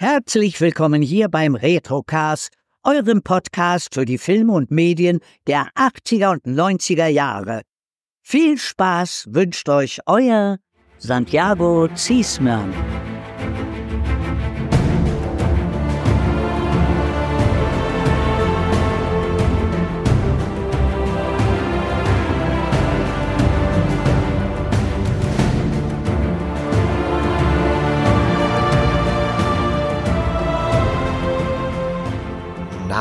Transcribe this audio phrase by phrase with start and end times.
[0.00, 2.52] Herzlich willkommen hier beim Retrocast,
[2.84, 7.62] eurem Podcast für die Filme und Medien der 80er und 90er Jahre.
[8.22, 10.58] Viel Spaß wünscht euch euer
[10.98, 12.72] Santiago Ziesmann.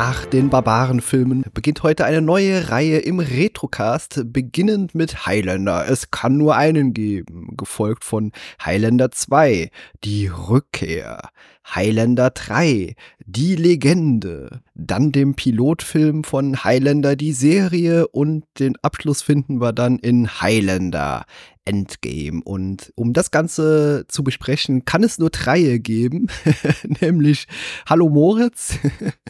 [0.07, 5.85] Nach den Barbarenfilmen beginnt heute eine neue Reihe im Retrocast, beginnend mit Highlander.
[5.89, 8.31] Es kann nur einen geben, gefolgt von
[8.63, 9.69] Highlander 2,
[10.05, 11.27] die Rückkehr,
[11.75, 18.07] Highlander 3, die Legende, dann dem Pilotfilm von Highlander die Serie.
[18.07, 21.25] Und den Abschluss finden wir dann in Highlander
[21.67, 22.41] Endgame.
[22.43, 26.27] Und um das Ganze zu besprechen, kann es nur drei geben,
[27.01, 27.47] nämlich
[27.85, 28.79] Hallo Moritz.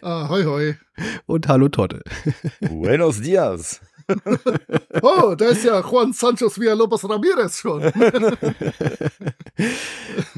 [0.01, 0.75] Ah, hoi hoi.
[1.25, 2.03] Und Hallo Totte.
[2.61, 3.81] Buenos dias.
[5.01, 7.81] Oh, da ist ja Juan Sanchez Villalobos Ramirez schon.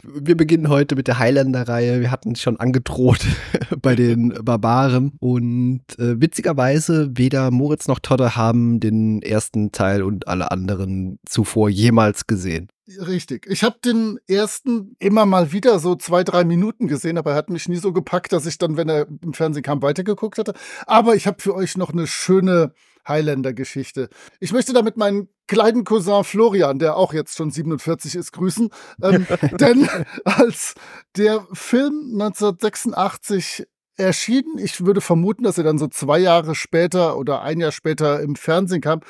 [0.03, 2.01] Wir beginnen heute mit der Highlander-Reihe.
[2.01, 3.25] Wir hatten es schon angedroht
[3.81, 5.13] bei den Barbaren.
[5.19, 11.69] Und äh, witzigerweise, weder Moritz noch Todde haben den ersten Teil und alle anderen zuvor
[11.69, 12.69] jemals gesehen.
[12.97, 13.45] Richtig.
[13.47, 17.51] Ich habe den ersten immer mal wieder so zwei, drei Minuten gesehen, aber er hat
[17.51, 20.53] mich nie so gepackt, dass ich dann, wenn er im Fernsehen kam, weitergeguckt hatte.
[20.87, 22.73] Aber ich habe für euch noch eine schöne
[23.09, 24.09] Highlander-Geschichte.
[24.39, 28.69] Ich möchte damit meinen kleinen Cousin Florian, der auch jetzt schon 47 ist, grüßen.
[29.02, 29.25] Ähm,
[29.59, 29.89] denn
[30.23, 30.75] als
[31.17, 33.65] der Film 1986
[33.99, 34.57] erschienen.
[34.57, 38.35] Ich würde vermuten, dass er dann so zwei Jahre später oder ein Jahr später im
[38.35, 39.02] Fernsehen kam.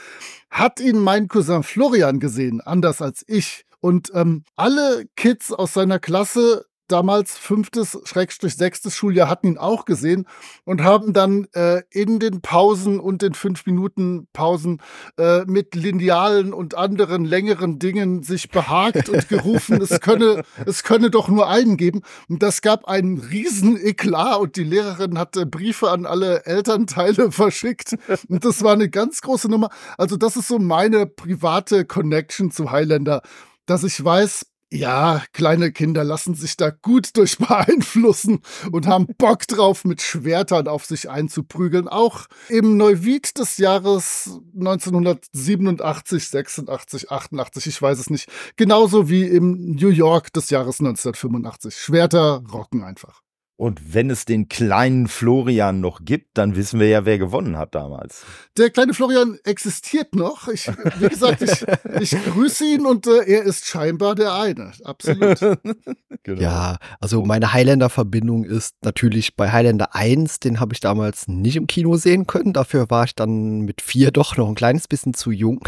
[0.50, 3.66] Hat ihn mein Cousin Florian gesehen, anders als ich.
[3.82, 9.86] Und ähm, alle Kids aus seiner Klasse damals fünftes, Schrägstrich sechstes Schuljahr hatten ihn auch
[9.86, 10.26] gesehen
[10.66, 14.82] und haben dann äh, in den Pausen und den fünf Minuten Pausen
[15.18, 21.10] äh, mit Linealen und anderen längeren Dingen sich behagt und gerufen, es könne, es könne
[21.10, 22.02] doch nur einen geben.
[22.28, 27.96] Und das gab einen riesen Eklat und die Lehrerin hatte Briefe an alle Elternteile verschickt.
[28.28, 29.70] Und das war eine ganz große Nummer.
[29.98, 33.22] Also das ist so meine private Connection zu Highlander
[33.70, 38.42] dass ich weiß, ja, kleine Kinder lassen sich da gut durch beeinflussen
[38.72, 41.88] und haben Bock drauf, mit Schwertern auf sich einzuprügeln.
[41.88, 48.30] Auch im Neuwied des Jahres 1987, 86, 88, ich weiß es nicht.
[48.56, 51.76] Genauso wie im New York des Jahres 1985.
[51.76, 53.22] Schwerter rocken einfach.
[53.60, 57.76] Und wenn es den kleinen Florian noch gibt, dann wissen wir ja, wer gewonnen hat
[57.76, 58.24] damals.
[58.58, 60.48] Der kleine Florian existiert noch.
[60.48, 61.66] Ich, wie gesagt, ich,
[62.00, 64.72] ich grüße ihn und äh, er ist scheinbar der eine.
[64.86, 65.40] Absolut.
[66.24, 66.42] genau.
[66.42, 71.68] Ja, also meine Highlander-Verbindung ist natürlich bei Highlander 1, den habe ich damals nicht im
[71.68, 72.54] Kino sehen können.
[72.54, 75.68] Dafür war ich dann mit vier doch noch ein kleines bisschen zu jung.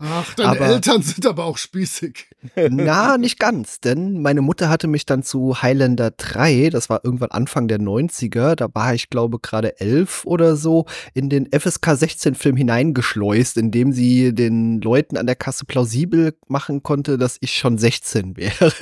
[0.00, 2.30] Ach, deine aber, Eltern sind aber auch spießig.
[2.68, 7.27] Na, nicht ganz, denn meine Mutter hatte mich dann zu Highlander 3, das war irgendwann
[7.30, 12.34] Anfang der 90er, da war ich glaube gerade elf oder so, in den FSK 16
[12.34, 17.78] Film hineingeschleust, indem sie den Leuten an der Kasse plausibel machen konnte, dass ich schon
[17.78, 18.72] 16 wäre.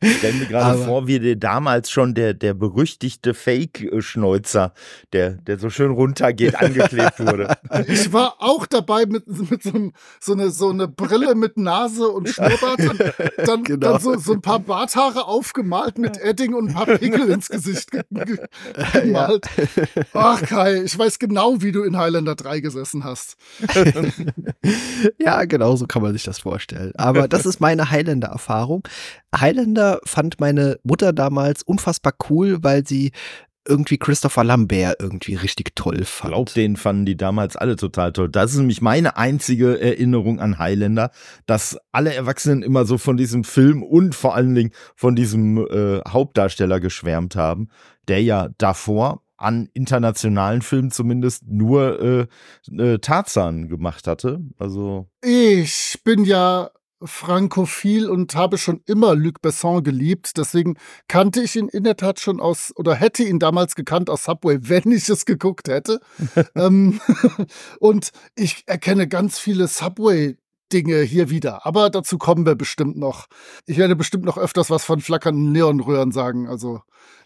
[0.00, 4.72] ich stelle mir gerade vor, wie der damals schon der, der berüchtigte Fake-Schnäuzer,
[5.12, 7.56] der, der so schön runtergeht, angeklebt wurde.
[7.86, 9.90] Ich war auch dabei mit, mit so,
[10.20, 13.00] so, eine, so eine Brille mit Nase und Schnurrbart und
[13.46, 13.92] dann, genau.
[13.92, 17.90] dann so, so ein paar Barthaare aufgemalt mit Edding und ein paar Pickel ins Gesicht
[18.92, 19.46] gemalt.
[20.12, 23.36] Ach Kai, ich weiß genau, wie du in Highlander 3 gesessen hast.
[25.18, 26.92] ja, genau so kann man sich das vorstellen.
[26.96, 28.86] Aber das ist meine Highlander-Erfahrung.
[29.34, 33.12] Highlander fand meine Mutter damals unfassbar cool, weil sie
[33.66, 36.30] irgendwie Christopher Lambert irgendwie richtig toll fand.
[36.30, 38.28] Ich glaube, den fanden die damals alle total toll.
[38.28, 41.10] Das ist nämlich meine einzige Erinnerung an Highlander,
[41.46, 46.00] dass alle Erwachsenen immer so von diesem Film und vor allen Dingen von diesem äh,
[46.06, 47.68] Hauptdarsteller geschwärmt haben,
[48.08, 54.40] der ja davor an internationalen Filmen zumindest nur äh, äh, Tarzan gemacht hatte.
[54.58, 56.70] Also ich bin ja
[57.02, 60.32] frankophil und habe schon immer Luc Besson geliebt.
[60.36, 60.76] Deswegen
[61.08, 64.58] kannte ich ihn in der Tat schon aus oder hätte ihn damals gekannt aus Subway,
[64.62, 66.00] wenn ich es geguckt hätte.
[66.54, 67.00] ähm,
[67.80, 70.36] und ich erkenne ganz viele Subway
[70.72, 71.66] Dinge hier wieder.
[71.66, 73.26] Aber dazu kommen wir bestimmt noch.
[73.66, 76.48] Ich werde bestimmt noch öfters was von flackernden Neonröhren sagen.
[76.48, 76.80] Also,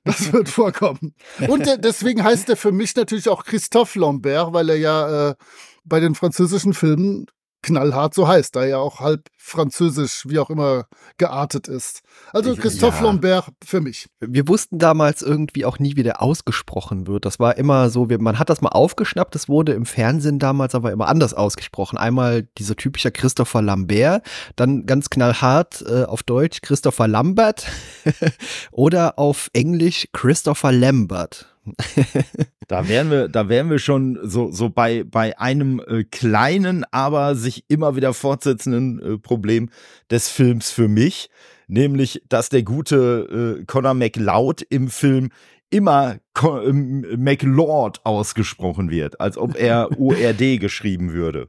[0.04, 1.14] das wird vorkommen.
[1.46, 5.34] Und deswegen heißt er für mich natürlich auch Christophe Lambert, weil er ja äh,
[5.84, 7.26] bei den französischen Filmen
[7.62, 12.02] knallhart so heißt, da er auch halb französisch, wie auch immer, geartet ist.
[12.32, 13.05] Also Christophe ja.
[13.05, 14.08] Lambert für mich.
[14.20, 17.25] Wir wussten damals irgendwie auch nie, wie der ausgesprochen wird.
[17.25, 20.93] Das war immer so, man hat das mal aufgeschnappt, das wurde im Fernsehen damals aber
[20.93, 21.96] immer anders ausgesprochen.
[21.96, 24.25] Einmal dieser typische Christopher Lambert,
[24.56, 27.66] dann ganz knallhart äh, auf Deutsch Christopher Lambert
[28.70, 31.57] oder auf Englisch Christopher Lambert.
[32.68, 37.34] Da wären wir, da wären wir schon so, so bei, bei einem äh, kleinen, aber
[37.34, 39.70] sich immer wieder fortsetzenden äh, Problem
[40.10, 41.30] des Films für mich.
[41.66, 45.30] Nämlich, dass der gute äh, Conor McLeod im Film
[45.70, 51.49] immer McLord ausgesprochen wird, als ob er ORD geschrieben würde.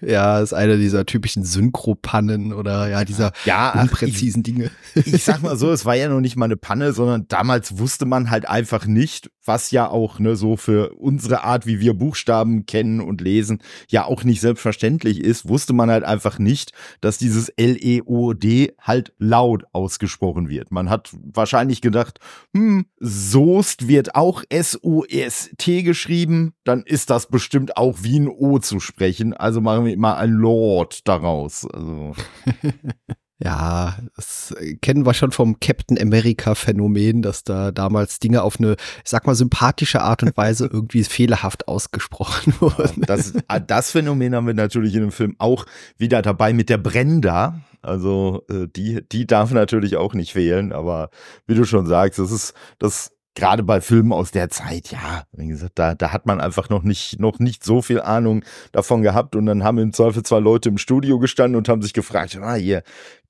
[0.00, 4.70] Ja, ist einer dieser typischen Synchropannen oder ja, dieser ja, unpräzisen ach, ich, Dinge.
[4.94, 8.04] Ich sag mal so, es war ja noch nicht mal eine Panne, sondern damals wusste
[8.06, 12.66] man halt einfach nicht, was ja auch ne, so für unsere Art, wie wir Buchstaben
[12.66, 17.48] kennen und lesen, ja auch nicht selbstverständlich ist, wusste man halt einfach nicht, dass dieses
[17.50, 20.70] L-E-O-D halt laut ausgesprochen wird.
[20.70, 22.20] Man hat wahrscheinlich gedacht,
[22.54, 28.80] hm, Soest wird auch S-O-S-T geschrieben, dann ist das bestimmt auch wie ein O zu
[28.80, 29.34] sprechen.
[29.34, 31.66] Also machen wir immer ein Lord daraus.
[31.66, 32.14] Also.
[33.42, 38.76] Ja, das kennen wir schon vom Captain America Phänomen, dass da damals Dinge auf eine,
[39.04, 43.00] ich sag mal, sympathische Art und Weise irgendwie fehlerhaft ausgesprochen wurden.
[43.00, 45.66] Ja, das, ah, das Phänomen haben wir natürlich in dem Film auch
[45.98, 47.60] wieder dabei mit der Brenda.
[47.82, 51.10] Also äh, die, die darf natürlich auch nicht fehlen, aber
[51.46, 55.48] wie du schon sagst, das ist, das gerade bei Filmen aus der Zeit, ja, wie
[55.48, 59.34] gesagt, da, da hat man einfach noch nicht, noch nicht so viel Ahnung davon gehabt
[59.34, 62.54] und dann haben im Zweifel zwei Leute im Studio gestanden und haben sich gefragt, ah,
[62.54, 62.82] hier,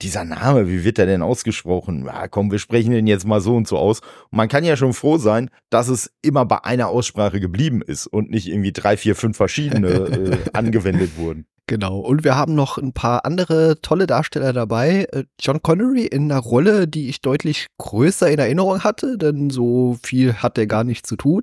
[0.02, 2.04] dieser Name, wie wird der denn ausgesprochen?
[2.04, 4.00] Ja, komm, wir sprechen den jetzt mal so und so aus.
[4.00, 8.06] Und man kann ja schon froh sein, dass es immer bei einer Aussprache geblieben ist
[8.06, 11.46] und nicht irgendwie drei, vier, fünf verschiedene äh, angewendet wurden.
[11.66, 11.98] Genau.
[12.00, 15.06] Und wir haben noch ein paar andere tolle Darsteller dabei.
[15.12, 19.96] Äh, John Connery in einer Rolle, die ich deutlich größer in Erinnerung hatte, denn so
[20.02, 21.42] viel hat er gar nicht zu tun.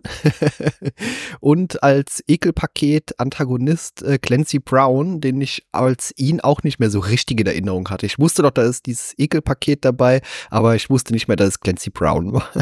[1.39, 7.00] und als Ekelpaket Antagonist äh, Clancy Brown, den ich als ihn auch nicht mehr so
[7.00, 8.06] richtig in Erinnerung hatte.
[8.06, 10.21] Ich wusste doch, da ist dieses Ekelpaket dabei,
[10.51, 12.47] aber ich wusste nicht mehr, dass es Clancy Brown war.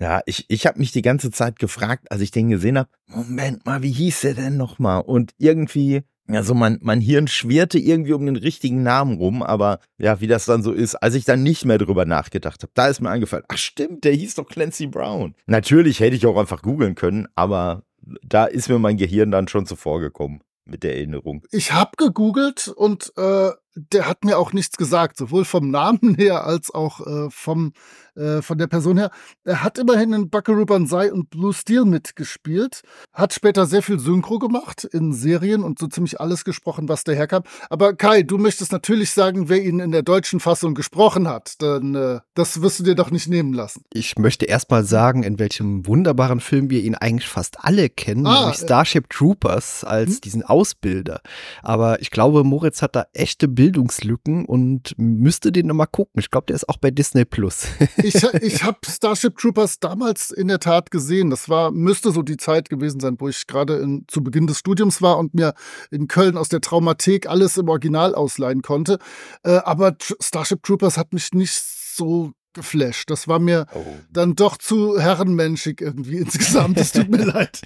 [0.00, 3.66] Ja, ich, ich habe mich die ganze Zeit gefragt, als ich den gesehen habe, Moment
[3.66, 5.02] mal, wie hieß der denn nochmal?
[5.02, 6.04] Und irgendwie
[6.36, 10.44] also mein, mein Hirn schwirrte irgendwie um den richtigen Namen rum, aber ja, wie das
[10.44, 13.44] dann so ist, als ich dann nicht mehr drüber nachgedacht habe, da ist mir eingefallen,
[13.48, 15.34] ach stimmt, der hieß doch Clancy Brown.
[15.46, 17.82] Natürlich hätte ich auch einfach googeln können, aber
[18.22, 21.42] da ist mir mein Gehirn dann schon zuvor gekommen mit der Erinnerung.
[21.50, 23.50] Ich habe gegoogelt und äh,
[23.92, 27.72] der hat mir auch nichts gesagt, sowohl vom Namen her als auch äh, vom,
[28.14, 29.10] äh, von der Person her.
[29.44, 32.82] Er hat immerhin in Buckaroo Banzai und Blue Steel mitgespielt,
[33.12, 37.42] hat später sehr viel Synchro gemacht in Serien und so ziemlich alles gesprochen, was daherkam.
[37.68, 41.94] Aber Kai, du möchtest natürlich sagen, wer ihn in der deutschen Fassung gesprochen hat, denn
[41.94, 43.84] äh, das wirst du dir doch nicht nehmen lassen.
[43.92, 48.40] Ich möchte erstmal sagen, in welchem wunderbaren Film wir ihn eigentlich fast alle kennen, ah,
[48.40, 50.20] nämlich äh, Starship Troopers als hm?
[50.22, 51.20] diesen Ausbilder.
[51.62, 56.18] Aber ich glaube, Moritz hat da echte Bildungslücken und müsste den nochmal gucken.
[56.18, 57.66] Ich glaube, der ist auch bei Disney Plus.
[58.02, 61.30] ich ich habe Starship Troopers damals in der Tat gesehen.
[61.30, 65.00] Das war, müsste so die Zeit gewesen sein, wo ich gerade zu Beginn des Studiums
[65.02, 65.54] war und mir
[65.92, 68.98] in Köln aus der Traumathek alles im Original ausleihen konnte.
[69.44, 73.08] Äh, aber Starship Troopers hat mich nicht so geflasht.
[73.10, 73.84] Das war mir oh.
[74.10, 76.78] dann doch zu herrenmenschig irgendwie insgesamt.
[76.78, 77.60] Es tut mir leid.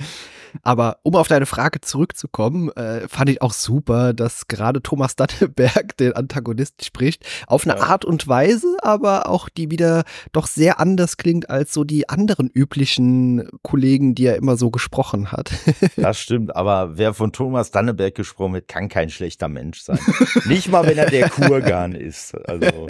[0.62, 5.96] Aber um auf deine Frage zurückzukommen, äh, fand ich auch super, dass gerade Thomas Dattelberg
[5.96, 7.24] den Antagonist spricht.
[7.46, 7.86] Auf eine ja.
[7.86, 12.48] Art und Weise, aber auch die wieder doch sehr anders klingt als so die anderen
[12.48, 15.52] üblichen Kollegen, die er immer so gesprochen hat.
[15.96, 19.98] Das stimmt, aber wer von Thomas Danneberg gesprochen wird, kann kein schlechter Mensch sein.
[20.46, 22.34] Nicht mal, wenn er der Kurgan ist.
[22.46, 22.88] Also.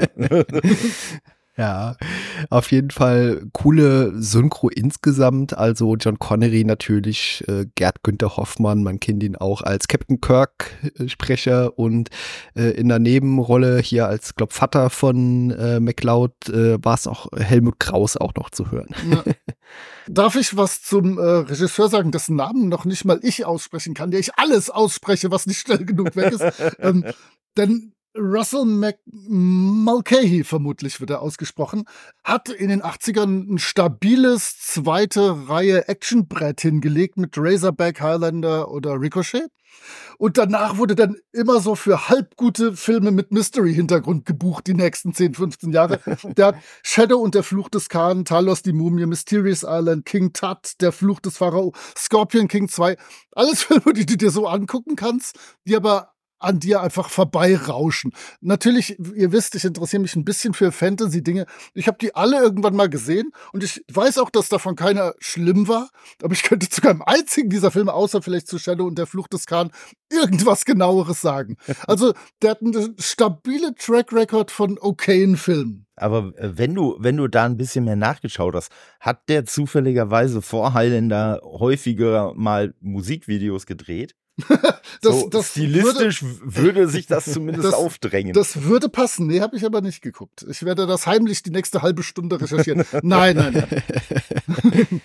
[1.57, 1.97] Ja,
[2.51, 5.57] auf jeden Fall coole Synchro insgesamt.
[5.57, 10.71] Also John Connery natürlich, äh, Gerd Günther Hoffmann, man kennt ihn auch als Captain Kirk
[10.99, 12.11] äh, Sprecher und
[12.57, 17.29] äh, in der Nebenrolle hier als, glaub, Vater von äh, McLeod äh, war es auch
[17.37, 18.89] Helmut Kraus auch noch zu hören.
[19.11, 19.25] Ja.
[20.09, 24.11] Darf ich was zum äh, Regisseur sagen, dessen Namen noch nicht mal ich aussprechen kann,
[24.11, 26.45] der ich alles ausspreche, was nicht schnell genug weg ist?
[26.79, 27.05] ähm,
[27.57, 31.85] denn Russell Mc Mulcahy, vermutlich wird er ausgesprochen,
[32.23, 39.51] hat in den 80ern ein stabiles zweite Reihe Actionbrett hingelegt mit Razorback, Highlander oder Ricochet.
[40.19, 45.35] Und danach wurde dann immer so für halbgute Filme mit Mystery-Hintergrund gebucht, die nächsten 10,
[45.35, 46.01] 15 Jahre.
[46.37, 50.81] Der hat Shadow und der Fluch des Khan, Talos die Mumie, Mysterious Island, King Tut,
[50.81, 52.97] der Fluch des Pharao, Scorpion King 2.
[53.33, 56.14] Alles Filme, die du dir so angucken kannst, die aber
[56.45, 58.13] an dir einfach vorbeirauschen.
[58.41, 61.47] Natürlich, ihr wisst, ich interessiere mich ein bisschen für Fantasy-Dinge.
[61.75, 65.69] Ich habe die alle irgendwann mal gesehen und ich weiß auch, dass davon keiner schlimm
[65.69, 65.91] war.
[66.23, 69.33] Aber ich könnte zu keinem einzigen dieser Filme, außer vielleicht zu Shadow und der Flucht
[69.33, 69.71] des Khan,
[70.11, 71.57] irgendwas genaueres sagen.
[71.87, 75.87] Also, der hat eine stabile Track Record von okayen Filmen.
[75.97, 80.43] Aber äh, wenn du, wenn du da ein bisschen mehr nachgeschaut hast, hat der zufälligerweise
[80.43, 84.15] vor Highlander häufiger mal Musikvideos gedreht?
[84.49, 88.33] das, so, das stilistisch würde, würde, sich das zumindest das, aufdrängen.
[88.33, 89.29] Das würde passen.
[89.29, 90.45] Nee, habe ich aber nicht geguckt.
[90.49, 92.85] Ich werde das heimlich die nächste halbe Stunde recherchieren.
[93.03, 95.01] nein, nein, nein.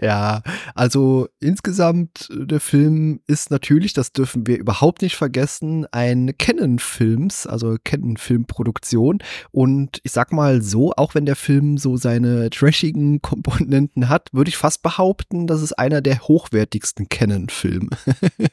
[0.00, 0.42] ja,
[0.74, 7.46] also insgesamt, äh, der Film ist natürlich, das dürfen wir überhaupt nicht vergessen, ein Canon-Films,
[7.46, 9.18] also Canon-Filmproduktion.
[9.52, 14.48] Und ich sag mal so, auch wenn der Film so seine trashigen Komponenten hat, würde
[14.48, 17.90] ich fast behaupten, das ist einer der hochwertigsten Canon-Filme.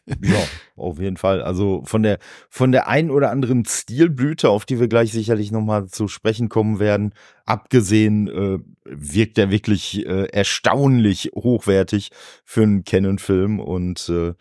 [0.05, 0.43] Ja,
[0.75, 1.41] auf jeden Fall.
[1.41, 2.19] Also von der,
[2.49, 6.79] von der einen oder anderen Stilblüte, auf die wir gleich sicherlich nochmal zu sprechen kommen
[6.79, 7.13] werden,
[7.45, 12.09] abgesehen, äh, wirkt er wirklich äh, erstaunlich hochwertig
[12.43, 13.59] für einen Canon-Film.
[13.59, 14.33] Und äh,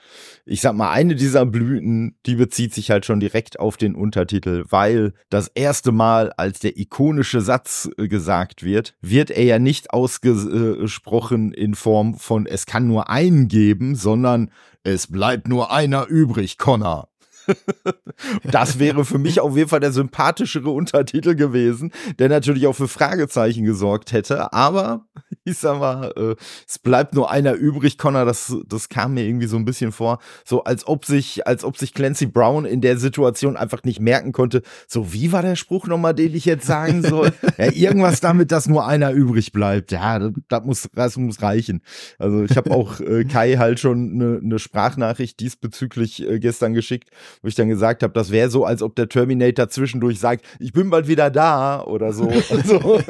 [0.45, 4.65] ich sag mal, eine dieser Blüten, die bezieht sich halt schon direkt auf den Untertitel,
[4.69, 9.93] weil das erste Mal, als der ikonische Satz äh, gesagt wird, wird er ja nicht
[9.93, 14.51] ausgesprochen in Form von es kann nur einen geben, sondern
[14.85, 17.12] es bleibt nur einer übrig, Connor.
[18.45, 22.89] das wäre für mich auf jeden Fall der sympathischere Untertitel gewesen, der natürlich auch für
[22.89, 24.53] Fragezeichen gesorgt hätte.
[24.53, 25.07] Aber
[25.45, 26.35] ich sag mal, äh,
[26.69, 28.25] es bleibt nur einer übrig, Connor.
[28.25, 31.77] Das, das kam mir irgendwie so ein bisschen vor, so als ob sich, als ob
[31.77, 34.63] sich Clancy Brown in der Situation einfach nicht merken konnte.
[34.87, 37.33] So, wie war der Spruch nochmal, den ich jetzt sagen soll?
[37.59, 39.93] ja, irgendwas damit, dass nur einer übrig bleibt.
[39.93, 41.83] Ja, das, das muss, das muss reichen.
[42.19, 47.11] Also ich habe auch äh, Kai halt schon eine ne Sprachnachricht diesbezüglich äh, gestern geschickt
[47.41, 50.73] wo ich dann gesagt habe, das wäre so, als ob der Terminator zwischendurch sagt, ich
[50.73, 52.29] bin bald wieder da oder so.
[52.51, 53.01] also.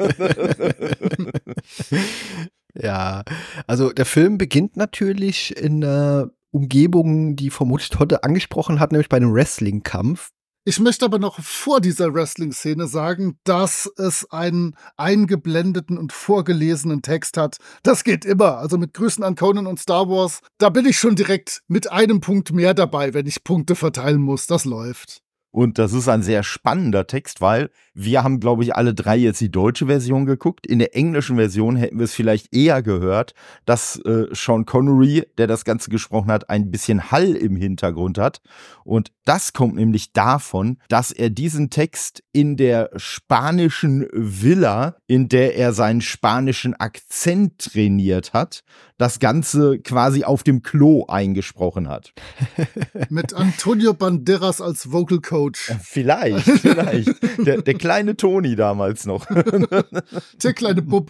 [2.73, 3.23] ja,
[3.67, 9.17] also der Film beginnt natürlich in einer Umgebung, die vermutlich Totte angesprochen hat, nämlich bei
[9.17, 10.29] einem Wrestling-Kampf.
[10.65, 17.35] Ich möchte aber noch vor dieser Wrestling-Szene sagen, dass es einen eingeblendeten und vorgelesenen Text
[17.35, 17.57] hat.
[17.83, 18.59] Das geht immer.
[18.59, 22.21] Also mit Grüßen an Conan und Star Wars, da bin ich schon direkt mit einem
[22.21, 24.47] Punkt mehr dabei, wenn ich Punkte verteilen muss.
[24.47, 25.21] Das läuft.
[25.53, 29.39] Und das ist ein sehr spannender Text, weil wir haben, glaube ich, alle drei jetzt
[29.39, 30.65] die deutsche Version geguckt.
[30.65, 35.45] In der englischen Version hätten wir es vielleicht eher gehört, dass äh, Sean Connery, der
[35.45, 38.41] das Ganze gesprochen hat, ein bisschen Hall im Hintergrund hat.
[38.83, 45.55] Und das kommt nämlich davon, dass er diesen Text in der spanischen Villa, in der
[45.55, 48.63] er seinen spanischen Akzent trainiert hat,
[48.97, 52.13] das Ganze quasi auf dem Klo eingesprochen hat.
[53.09, 55.71] Mit Antonio Banderas als Vocal Coach.
[55.81, 57.09] Vielleicht, vielleicht.
[57.45, 59.25] Der, der kleine Toni damals noch.
[60.43, 61.09] Der kleine Bub.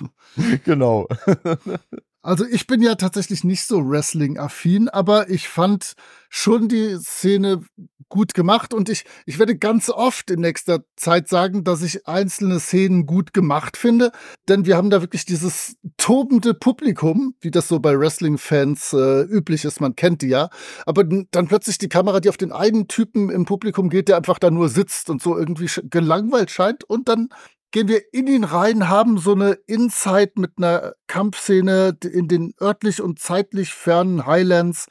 [0.63, 1.07] Genau.
[2.25, 5.93] Also ich bin ja tatsächlich nicht so Wrestling-affin, aber ich fand
[6.29, 7.61] schon die Szene
[8.07, 12.61] gut gemacht und ich, ich werde ganz oft in nächster Zeit sagen, dass ich einzelne
[12.61, 14.13] Szenen gut gemacht finde,
[14.47, 19.65] denn wir haben da wirklich dieses tobende Publikum, wie das so bei Wrestling-Fans äh, üblich
[19.65, 20.49] ist, man kennt die ja,
[20.85, 24.39] aber dann plötzlich die Kamera, die auf den einen Typen im Publikum geht, der einfach
[24.39, 27.29] da nur sitzt und so irgendwie gelangweilt scheint und dann
[27.73, 33.01] gehen wir in ihn rein, haben so eine Insight mit einer Kampfszene in den örtlich
[33.01, 34.85] und zeitlich fernen Highlands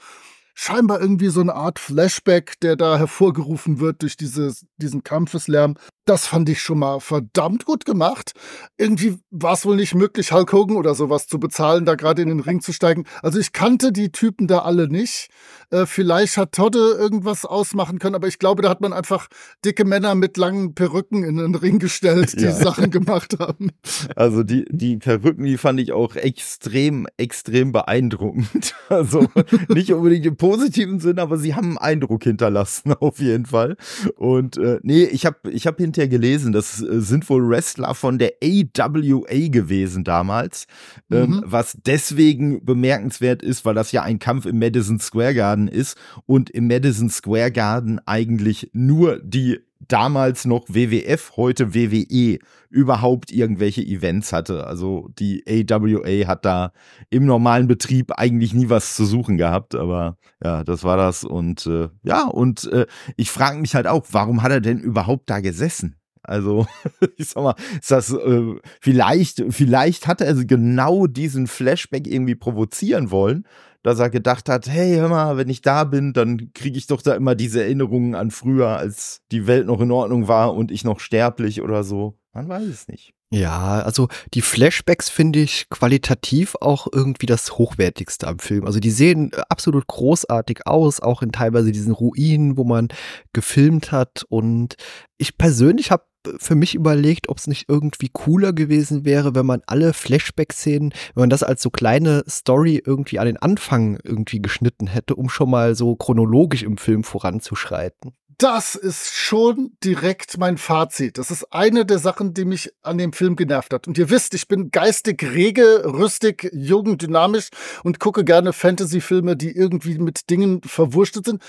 [0.54, 5.76] scheinbar irgendwie so eine Art Flashback, der da hervorgerufen wird durch dieses, diesen Kampfeslärm.
[6.04, 8.32] Das fand ich schon mal verdammt gut gemacht.
[8.76, 12.28] Irgendwie war es wohl nicht möglich, Hulk Hogan oder sowas zu bezahlen, da gerade in
[12.28, 13.04] den Ring zu steigen.
[13.22, 15.28] Also ich kannte die Typen da alle nicht.
[15.70, 19.28] Äh, vielleicht hat Todde irgendwas ausmachen können, aber ich glaube, da hat man einfach
[19.64, 22.52] dicke Männer mit langen Perücken in den Ring gestellt, die ja.
[22.52, 23.70] Sachen gemacht haben.
[24.16, 28.74] Also die, die Perücken, die fand ich auch extrem, extrem beeindruckend.
[28.88, 29.26] Also
[29.68, 33.76] nicht unbedingt im positiven Sinn, aber sie haben einen Eindruck hinterlassen, auf jeden Fall.
[34.16, 38.18] Und äh, nee, ich habe ich hab hinterher gelesen, das äh, sind wohl Wrestler von
[38.18, 40.66] der AWA gewesen damals,
[41.10, 41.34] ähm, mhm.
[41.34, 45.96] ähm, was deswegen bemerkenswert ist, weil das ja ein Kampf im Madison Square Garden ist
[46.26, 52.38] und im Madison Square Garden eigentlich nur die damals noch WWF, heute WWE
[52.70, 54.66] überhaupt irgendwelche Events hatte.
[54.66, 56.72] Also die AWA hat da
[57.10, 61.66] im normalen Betrieb eigentlich nie was zu suchen gehabt, aber ja, das war das und
[61.66, 62.86] äh, ja, und äh,
[63.16, 65.96] ich frage mich halt auch, warum hat er denn überhaupt da gesessen?
[66.22, 66.66] Also,
[67.16, 73.10] ich sag mal, ist das äh, vielleicht, vielleicht hat er genau diesen Flashback irgendwie provozieren
[73.10, 73.44] wollen,
[73.82, 77.02] dass er gedacht hat, hey, hör mal, wenn ich da bin, dann kriege ich doch
[77.02, 80.84] da immer diese Erinnerungen an früher, als die Welt noch in Ordnung war und ich
[80.84, 82.18] noch sterblich oder so.
[82.32, 83.14] Man weiß es nicht.
[83.34, 88.66] Ja, also die Flashbacks finde ich qualitativ auch irgendwie das Hochwertigste am Film.
[88.66, 92.88] Also die sehen absolut großartig aus, auch in teilweise diesen Ruinen, wo man
[93.32, 94.26] gefilmt hat.
[94.28, 94.74] Und
[95.16, 96.04] ich persönlich habe
[96.38, 101.22] für mich überlegt, ob es nicht irgendwie cooler gewesen wäre, wenn man alle Flashback-Szenen, wenn
[101.22, 105.50] man das als so kleine Story irgendwie an den Anfang irgendwie geschnitten hätte, um schon
[105.50, 108.12] mal so chronologisch im Film voranzuschreiten.
[108.38, 111.16] Das ist schon direkt mein Fazit.
[111.16, 113.86] Das ist eine der Sachen, die mich an dem Film genervt hat.
[113.86, 117.50] Und ihr wisst, ich bin geistig rege, rüstig, jung, dynamisch
[117.84, 121.40] und gucke gerne Fantasy-Filme, die irgendwie mit Dingen verwurstet sind.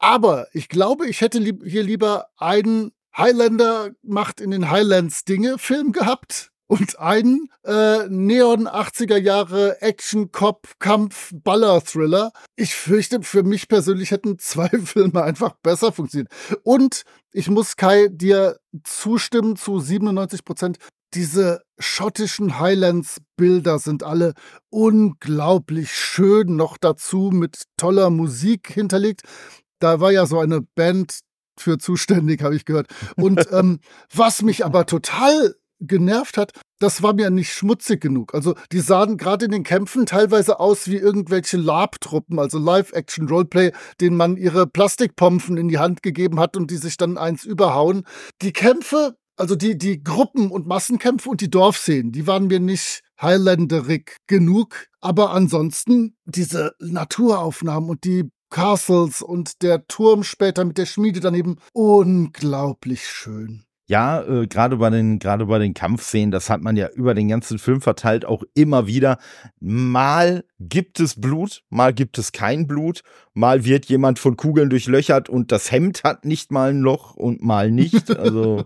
[0.00, 5.92] Aber ich glaube, ich hätte hier lieber einen Highlander macht in den Highlands Dinge Film
[5.92, 12.30] gehabt und einen äh, Neon 80er Jahre Action Cop Kampf Baller Thriller.
[12.54, 16.32] Ich fürchte, für mich persönlich hätten zwei Filme einfach besser funktioniert.
[16.62, 17.02] Und
[17.32, 20.78] ich muss Kai dir zustimmen zu 97 Prozent.
[21.14, 24.34] Diese schottischen Highlands Bilder sind alle
[24.68, 29.22] unglaublich schön, noch dazu mit toller Musik hinterlegt.
[29.80, 31.18] Da war ja so eine Band
[31.60, 32.88] für zuständig, habe ich gehört.
[33.16, 33.80] Und ähm,
[34.14, 38.34] was mich aber total genervt hat, das war mir nicht schmutzig genug.
[38.34, 44.16] Also die sahen gerade in den Kämpfen teilweise aus wie irgendwelche Lab-Truppen, also Live-Action-Roleplay, denen
[44.16, 48.04] man ihre Plastikpompen in die Hand gegeben hat und die sich dann eins überhauen.
[48.42, 53.00] Die Kämpfe, also die, die Gruppen- und Massenkämpfe und die Dorfszenen, die waren mir nicht
[53.20, 54.86] Highlanderig genug.
[55.00, 61.56] Aber ansonsten diese Naturaufnahmen und die Castles und der Turm später mit der Schmiede daneben.
[61.72, 63.64] Unglaublich schön.
[63.86, 67.28] Ja, äh, gerade bei den gerade bei den Kampfszenen, das hat man ja über den
[67.28, 69.18] ganzen Film verteilt auch immer wieder.
[69.58, 73.02] Mal gibt es Blut, mal gibt es kein Blut,
[73.32, 77.42] mal wird jemand von Kugeln durchlöchert und das Hemd hat nicht mal ein Loch und
[77.42, 78.10] mal nicht.
[78.20, 78.64] Also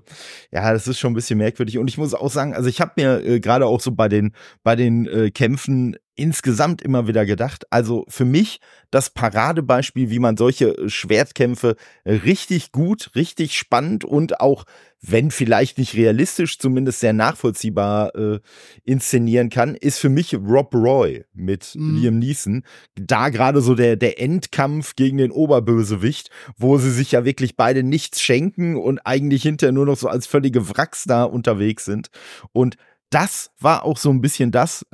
[0.51, 1.79] ja, das ist schon ein bisschen merkwürdig.
[1.79, 4.33] Und ich muss auch sagen, also ich habe mir äh, gerade auch so bei den
[4.65, 7.67] bei den äh, Kämpfen insgesamt immer wieder gedacht.
[7.71, 8.61] Also für mich
[8.91, 14.65] das Paradebeispiel, wie man solche äh, Schwertkämpfe richtig gut, richtig spannend und auch,
[15.01, 18.41] wenn vielleicht nicht realistisch, zumindest sehr nachvollziehbar äh,
[18.85, 21.97] inszenieren kann, ist für mich Rob Roy mit mhm.
[21.97, 22.63] Liam Neeson.
[22.95, 27.83] Da gerade so der, der Endkampf gegen den Oberbösewicht, wo sie sich ja wirklich beide
[27.83, 32.11] nichts schenken und eigentlich hinterher nur noch so als völlige Wracks da unterwegs sind.
[32.53, 32.77] Und
[33.11, 34.85] das war auch so ein bisschen das.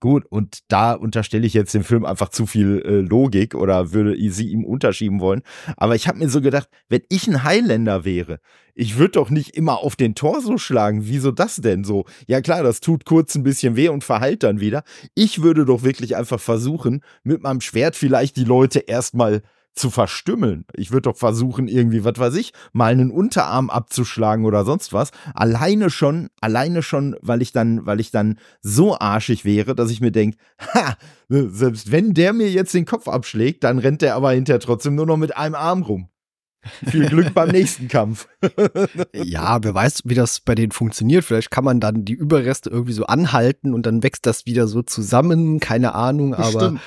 [0.00, 4.16] Gut, und da unterstelle ich jetzt dem Film einfach zu viel äh, Logik oder würde
[4.30, 5.42] sie ihm unterschieben wollen.
[5.76, 8.40] Aber ich habe mir so gedacht, wenn ich ein Highlander wäre,
[8.74, 11.06] ich würde doch nicht immer auf den Torso schlagen.
[11.06, 12.04] Wieso das denn so?
[12.26, 14.82] Ja klar, das tut kurz ein bisschen weh und verheilt dann wieder.
[15.14, 19.42] Ich würde doch wirklich einfach versuchen, mit meinem Schwert vielleicht die Leute erstmal
[19.74, 20.64] zu verstümmeln.
[20.74, 25.10] Ich würde doch versuchen, irgendwie, was weiß ich, mal einen Unterarm abzuschlagen oder sonst was.
[25.34, 30.00] Alleine schon, alleine schon, weil ich dann, weil ich dann so arschig wäre, dass ich
[30.00, 30.36] mir denke,
[30.74, 30.96] ha,
[31.28, 34.94] ne, selbst wenn der mir jetzt den Kopf abschlägt, dann rennt der aber hinterher trotzdem
[34.94, 36.08] nur noch mit einem Arm rum.
[36.86, 38.28] Viel Glück beim nächsten Kampf.
[39.12, 41.24] ja, wer weiß, wie das bei denen funktioniert.
[41.24, 44.82] Vielleicht kann man dann die Überreste irgendwie so anhalten und dann wächst das wieder so
[44.82, 45.58] zusammen.
[45.58, 46.62] Keine Ahnung, Bestimmt.
[46.62, 46.80] aber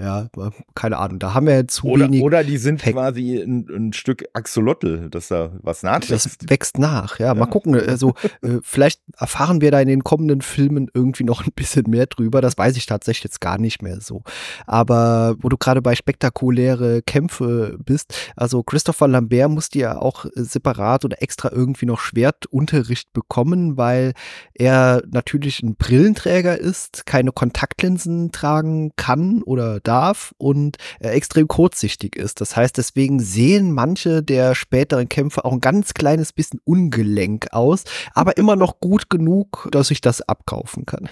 [0.00, 0.28] ja,
[0.76, 1.18] keine Ahnung.
[1.18, 2.22] Da haben wir jetzt zu oder, wenig.
[2.22, 2.92] Oder die sind Pack.
[2.92, 6.26] quasi ein, ein, Stück Axolotl, dass da was nachwächst.
[6.42, 7.26] Das wächst nach, ja.
[7.26, 7.34] ja.
[7.34, 7.74] Mal gucken.
[7.74, 12.06] Also, äh, vielleicht erfahren wir da in den kommenden Filmen irgendwie noch ein bisschen mehr
[12.06, 12.40] drüber.
[12.40, 14.22] Das weiß ich tatsächlich jetzt gar nicht mehr so.
[14.66, 21.04] Aber wo du gerade bei spektakuläre Kämpfe bist, also Christopher Lambert musste ja auch separat
[21.04, 24.12] oder extra irgendwie noch Schwertunterricht bekommen, weil
[24.54, 32.14] er natürlich ein Brillenträger ist, keine Kontaktlinsen tragen kann oder darf und äh, extrem kurzsichtig
[32.14, 32.40] ist.
[32.40, 37.84] Das heißt, deswegen sehen manche der späteren Kämpfe auch ein ganz kleines bisschen ungelenk aus,
[38.14, 41.08] aber immer noch gut genug, dass ich das abkaufen kann.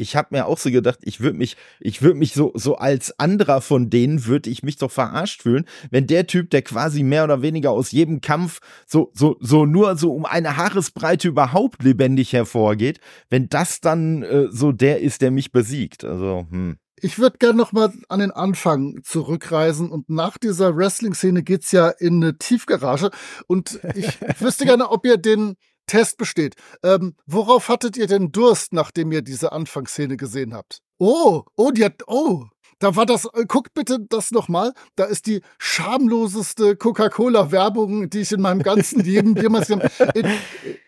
[0.00, 3.18] Ich habe mir auch so gedacht, ich würde mich, ich würde mich so, so als
[3.18, 7.24] anderer von denen würde ich mich doch verarscht fühlen, wenn der Typ, der quasi mehr
[7.24, 12.32] oder weniger aus jedem Kampf so, so, so nur so um eine Haaresbreite überhaupt lebendig
[12.32, 16.04] hervorgeht, wenn das dann äh, so der ist, der mich besiegt.
[16.04, 16.78] Also, hm.
[17.02, 21.88] Ich würde gerne noch mal an den Anfang zurückreisen und nach dieser Wrestling-Szene geht's ja
[21.88, 23.10] in eine Tiefgarage
[23.46, 25.56] und ich wüsste gerne, ob ihr den
[25.86, 26.54] Test besteht.
[26.82, 30.82] Ähm, worauf hattet ihr denn Durst, nachdem ihr diese Anfangsszene gesehen habt?
[30.98, 32.44] Oh, oh, die hat, oh,
[32.78, 34.72] da war das, äh, guckt bitte das nochmal.
[34.96, 40.38] Da ist die schamloseste Coca-Cola-Werbung, die ich in meinem ganzen Leben jemals gesehen habe.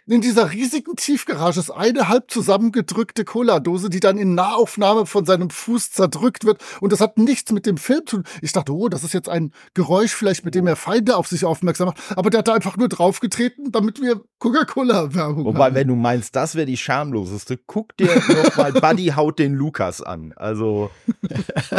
[0.07, 5.51] in dieser riesigen Tiefgarage ist eine halb zusammengedrückte Cola-Dose, die dann in Nahaufnahme von seinem
[5.51, 6.63] Fuß zerdrückt wird.
[6.81, 8.25] Und das hat nichts mit dem Film zu tun.
[8.43, 11.45] Ich dachte, oh, das ist jetzt ein Geräusch vielleicht, mit dem er Feinde auf sich
[11.45, 11.99] aufmerksam macht.
[12.17, 15.45] Aber der hat da einfach nur draufgetreten, damit wir Coca-Cola-Werbung haben.
[15.45, 19.55] Wobei, wenn du meinst, das wäre die schamloseste, guck dir noch mal Buddy haut den
[19.55, 20.33] Lukas an.
[20.37, 20.91] Also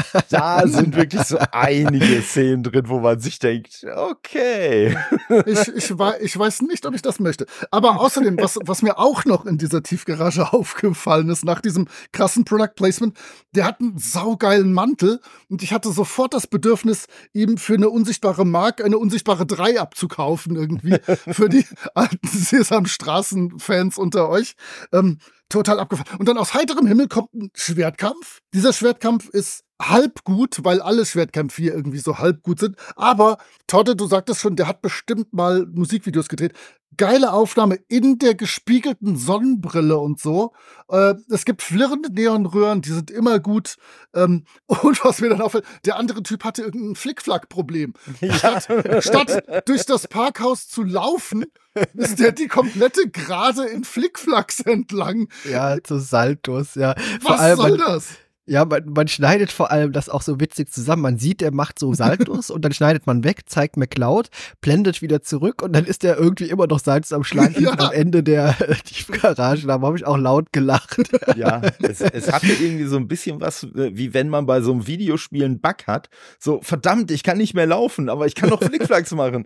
[0.30, 4.98] da sind wirklich so einige Szenen drin, wo man sich denkt, okay.
[5.46, 7.46] Ich, ich, ich weiß nicht, ob ich das möchte.
[7.72, 12.46] Aber außerdem, was, was mir auch noch in dieser Tiefgarage aufgefallen ist, nach diesem krassen
[12.46, 13.18] Product Placement,
[13.54, 18.46] der hat einen saugeilen Mantel und ich hatte sofort das Bedürfnis, ihm für eine unsichtbare
[18.46, 20.98] Mark eine unsichtbare 3 abzukaufen irgendwie.
[21.32, 24.56] für die alten Sesamstraßen-Fans unter euch.
[24.92, 25.20] Ähm,
[25.52, 26.18] total abgefahren.
[26.20, 28.40] Und dann aus heiterem Himmel kommt ein Schwertkampf.
[28.54, 32.76] Dieser Schwertkampf ist halb gut, weil alle Schwertkämpfe hier irgendwie so halb gut sind.
[32.96, 33.38] Aber
[33.68, 36.54] Todde, du sagtest schon, der hat bestimmt mal Musikvideos gedreht.
[36.97, 40.54] Geile Aufnahme in der gespiegelten Sonnenbrille und so.
[40.89, 43.75] Äh, es gibt flirrende Neonröhren, die sind immer gut.
[44.13, 47.93] Ähm, und was mir dann auffällt, der andere Typ hatte irgendein Flickflack-Problem.
[48.21, 48.36] Ja.
[48.36, 48.67] Statt,
[48.99, 51.45] statt durch das Parkhaus zu laufen,
[51.93, 55.27] ist der die komplette Gerade in Flickflacks entlang.
[55.49, 56.95] Ja, zu Saltos, ja.
[57.21, 58.10] Was soll das?
[58.52, 61.04] Ja, man, man, schneidet vor allem das auch so witzig zusammen.
[61.04, 64.28] Man sieht, er macht so Saltos und dann schneidet man weg, zeigt McCloud,
[64.60, 67.72] blendet wieder zurück und dann ist er irgendwie immer noch Saltos am Schlag ja.
[67.80, 69.68] am Ende der Tiefgarage.
[69.68, 71.02] Da habe ich auch laut gelacht.
[71.36, 74.72] Ja, es, es hatte irgendwie so ein bisschen was, äh, wie wenn man bei so
[74.72, 76.10] einem Videospiel einen Bug hat.
[76.40, 79.46] So, verdammt, ich kann nicht mehr laufen, aber ich kann noch Flickflacks machen.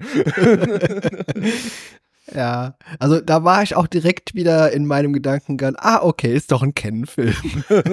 [2.33, 6.63] Ja, also da war ich auch direkt wieder in meinem Gedankengang, ah, okay, ist doch
[6.63, 7.35] ein Ken-Film.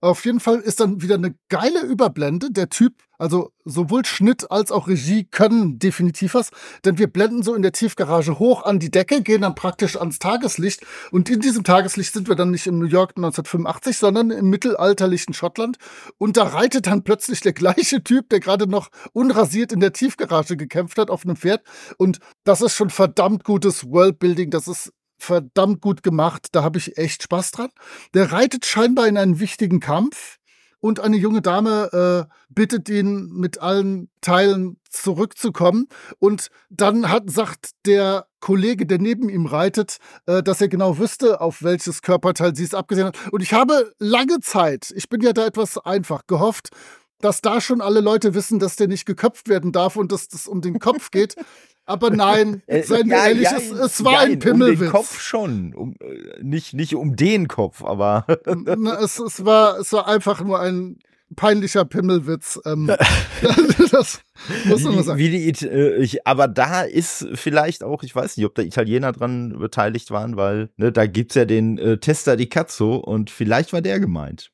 [0.00, 2.50] Auf jeden Fall ist dann wieder eine geile Überblende.
[2.50, 6.50] Der Typ, also sowohl Schnitt als auch Regie können definitiv was,
[6.84, 10.18] denn wir blenden so in der Tiefgarage hoch an die Decke, gehen dann praktisch ans
[10.18, 14.50] Tageslicht und in diesem Tageslicht sind wir dann nicht in New York 1985, sondern im
[14.50, 15.78] mittelalterlichen Schottland
[16.18, 20.56] und da reitet dann plötzlich der gleiche Typ, der gerade noch unrasiert in der Tiefgarage
[20.56, 21.62] gekämpft hat auf einem Pferd
[21.98, 26.48] und das ist schon verdammt gutes Worldbuilding, das ist verdammt gut gemacht.
[26.52, 27.70] Da habe ich echt Spaß dran.
[28.14, 30.38] Der reitet scheinbar in einen wichtigen Kampf
[30.80, 35.88] und eine junge Dame äh, bittet ihn mit allen Teilen zurückzukommen.
[36.18, 41.40] Und dann hat, sagt der Kollege, der neben ihm reitet, äh, dass er genau wüsste,
[41.40, 43.18] auf welches Körperteil sie es abgesehen hat.
[43.32, 46.68] Und ich habe lange Zeit, ich bin ja da etwas einfach, gehofft,
[47.20, 50.46] dass da schon alle Leute wissen, dass der nicht geköpft werden darf und dass das
[50.46, 51.34] um den Kopf geht.
[51.86, 54.78] Aber nein, äh, seien wir ja, ehrlich, ja, es, es, war nein, ein Pimmelwitz.
[54.78, 58.26] Um den Kopf schon, um, äh, nicht, nicht um den Kopf, aber.
[58.44, 60.98] Na, es, es, war, es war einfach nur ein
[61.34, 62.60] peinlicher Pimmelwitz.
[62.66, 62.86] Ähm,
[63.90, 64.20] das
[64.64, 65.18] muss man sagen.
[65.18, 69.12] Wie die, äh, ich, aber da ist vielleicht auch, ich weiß nicht, ob da Italiener
[69.12, 73.72] dran beteiligt waren, weil ne, da es ja den äh, Tester di Cazzo und vielleicht
[73.72, 74.50] war der gemeint.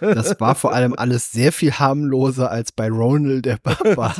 [0.00, 4.14] Das war vor allem alles sehr viel harmloser als bei Ronald der Barbar.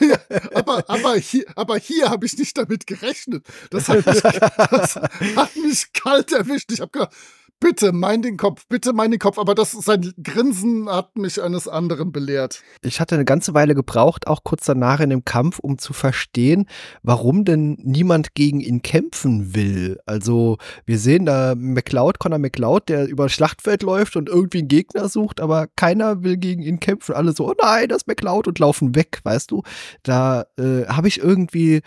[0.00, 0.18] ja,
[0.54, 3.44] aber, aber hier, aber hier habe ich nicht damit gerechnet.
[3.70, 6.72] Das hat mich, das hat mich kalt erwischt.
[6.72, 7.12] Ich habe gedacht,
[7.60, 9.38] bitte mein den Kopf, bitte mein den Kopf.
[9.38, 12.62] Aber das, sein Grinsen hat mich eines anderen belehrt.
[12.82, 16.66] Ich hatte eine ganze Weile gebraucht, auch kurz danach in dem Kampf, um zu verstehen,
[17.02, 19.98] warum denn niemand gegen ihn kämpfen will.
[20.06, 24.68] Also wir sehen da McLeod, Conor McLeod, der über das Schlachtfeld läuft und irgendwie einen
[24.68, 27.14] Gegner sucht, aber keiner will gegen ihn kämpfen.
[27.14, 29.62] Alle so, oh nein, das ist McLeod und laufen weg, weißt du.
[30.02, 31.82] Da äh, habe ich irgendwie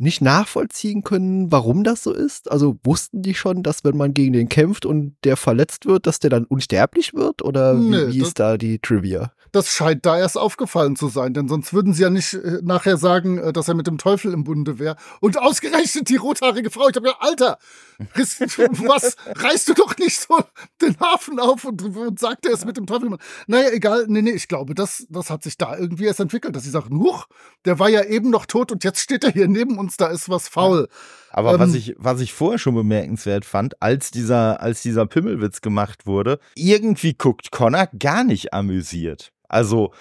[0.00, 2.50] nicht nachvollziehen können, warum das so ist?
[2.50, 6.18] Also wussten die schon, dass wenn man gegen den kämpft und der verletzt wird, dass
[6.20, 7.42] der dann unsterblich wird?
[7.42, 9.32] Oder wie, nee, wie ist da die Trivia?
[9.52, 12.96] Das scheint da erst aufgefallen zu sein, denn sonst würden sie ja nicht äh, nachher
[12.96, 14.96] sagen, äh, dass er mit dem Teufel im Bunde wäre.
[15.20, 16.88] Und ausgerechnet die rothaarige Frau.
[16.88, 17.58] Ich habe gedacht, Alter,
[17.98, 20.38] was reißt du doch nicht so
[20.80, 23.10] den Hafen auf und, und sagt er es mit dem Teufel?
[23.46, 24.06] Naja, egal.
[24.08, 26.98] Nee, nee, ich glaube, das, das hat sich da irgendwie erst entwickelt, dass sie sagen,
[26.98, 27.26] huch,
[27.64, 30.28] der war ja eben noch tot und jetzt steht er hier neben uns, da ist
[30.28, 30.88] was faul.
[31.30, 35.60] Aber ähm, was ich, was ich vorher schon bemerkenswert fand, als dieser, als dieser Pimmelwitz
[35.60, 39.32] gemacht wurde, irgendwie guckt Connor gar nicht amüsiert.
[39.48, 39.92] Also,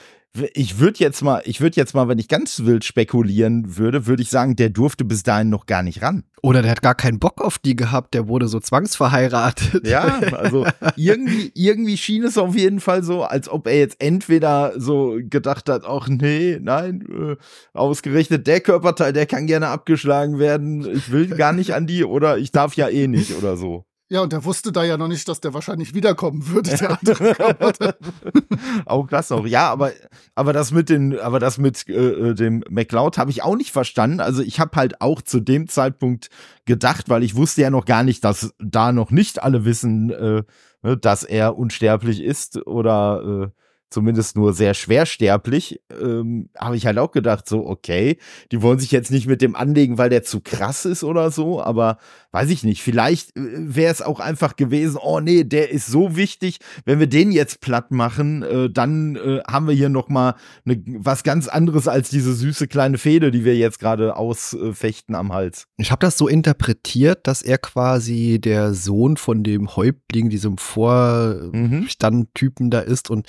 [0.53, 4.21] ich würde jetzt mal, ich würde jetzt mal, wenn ich ganz wild spekulieren würde, würde
[4.21, 6.23] ich sagen, der durfte bis dahin noch gar nicht ran.
[6.43, 9.87] Oder der hat gar keinen Bock auf die gehabt, der wurde so zwangsverheiratet.
[9.87, 14.73] Ja, also irgendwie, irgendwie schien es auf jeden Fall so, als ob er jetzt entweder
[14.79, 17.35] so gedacht hat, ach nee, nein, äh,
[17.73, 22.37] ausgerechnet der Körperteil, der kann gerne abgeschlagen werden, ich will gar nicht an die oder
[22.37, 23.85] ich darf ja eh nicht oder so.
[24.11, 27.95] Ja, und der wusste da ja noch nicht, dass der wahrscheinlich wiederkommen würde, der andere
[28.85, 29.45] Auch das noch.
[29.45, 29.91] Ja, aber,
[30.33, 33.71] aber das mit den, aber das mit äh, äh dem McLeod habe ich auch nicht
[33.71, 34.19] verstanden.
[34.19, 36.31] Also ich habe halt auch zu dem Zeitpunkt
[36.65, 40.43] gedacht, weil ich wusste ja noch gar nicht, dass da noch nicht alle wissen, äh,
[40.81, 43.59] ne, dass er unsterblich ist oder äh,
[43.89, 48.17] zumindest nur sehr schwersterblich, ähm, habe ich halt auch gedacht, so, okay,
[48.51, 51.61] die wollen sich jetzt nicht mit dem anlegen, weil der zu krass ist oder so,
[51.61, 51.97] aber
[52.31, 56.15] weiß ich nicht, vielleicht äh, wäre es auch einfach gewesen, oh nee, der ist so
[56.15, 60.35] wichtig, wenn wir den jetzt platt machen, äh, dann äh, haben wir hier noch mal
[60.63, 65.33] ne, was ganz anderes als diese süße kleine Fehde, die wir jetzt gerade ausfechten am
[65.33, 65.67] Hals.
[65.77, 72.67] Ich habe das so interpretiert, dass er quasi der Sohn von dem Häuptling, diesem Vorstandtypen
[72.67, 72.71] mhm.
[72.71, 73.27] da ist und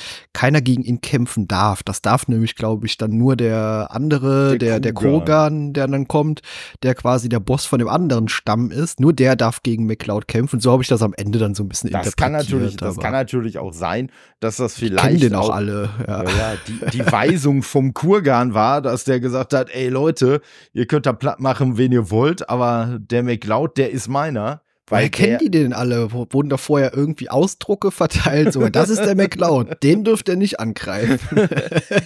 [0.51, 1.83] keiner gegen ihn kämpfen darf.
[1.85, 6.09] Das darf nämlich, glaube ich, dann nur der andere, der, der, der Krogan, der dann
[6.09, 6.43] kommt,
[6.83, 8.99] der quasi der Boss von dem anderen Stamm ist.
[8.99, 10.59] Nur der darf gegen McCloud kämpfen.
[10.59, 12.17] So habe ich das am Ende dann so ein bisschen das interpretiert.
[12.17, 14.11] Kann natürlich, das kann natürlich auch sein,
[14.41, 15.23] dass das vielleicht.
[15.23, 15.91] Den auch, auch alle.
[16.07, 16.25] Ja.
[16.25, 20.41] ja die, die Weisung vom Kurgan war, dass der gesagt hat: Ey Leute,
[20.73, 24.63] ihr könnt da platt machen, wen ihr wollt, aber der McCloud, der ist meiner.
[24.91, 26.13] Weil Woher kennen die den alle?
[26.13, 28.53] Wurden da vorher irgendwie Ausdrucke verteilt?
[28.53, 29.81] So, das ist der McLeod.
[29.83, 31.49] Den dürft ihr nicht angreifen.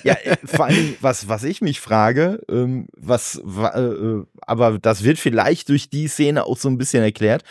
[0.04, 3.42] ja, äh, vor allem, was, was ich mich frage, ähm, was,
[3.74, 7.42] äh, äh, aber das wird vielleicht durch die Szene auch so ein bisschen erklärt.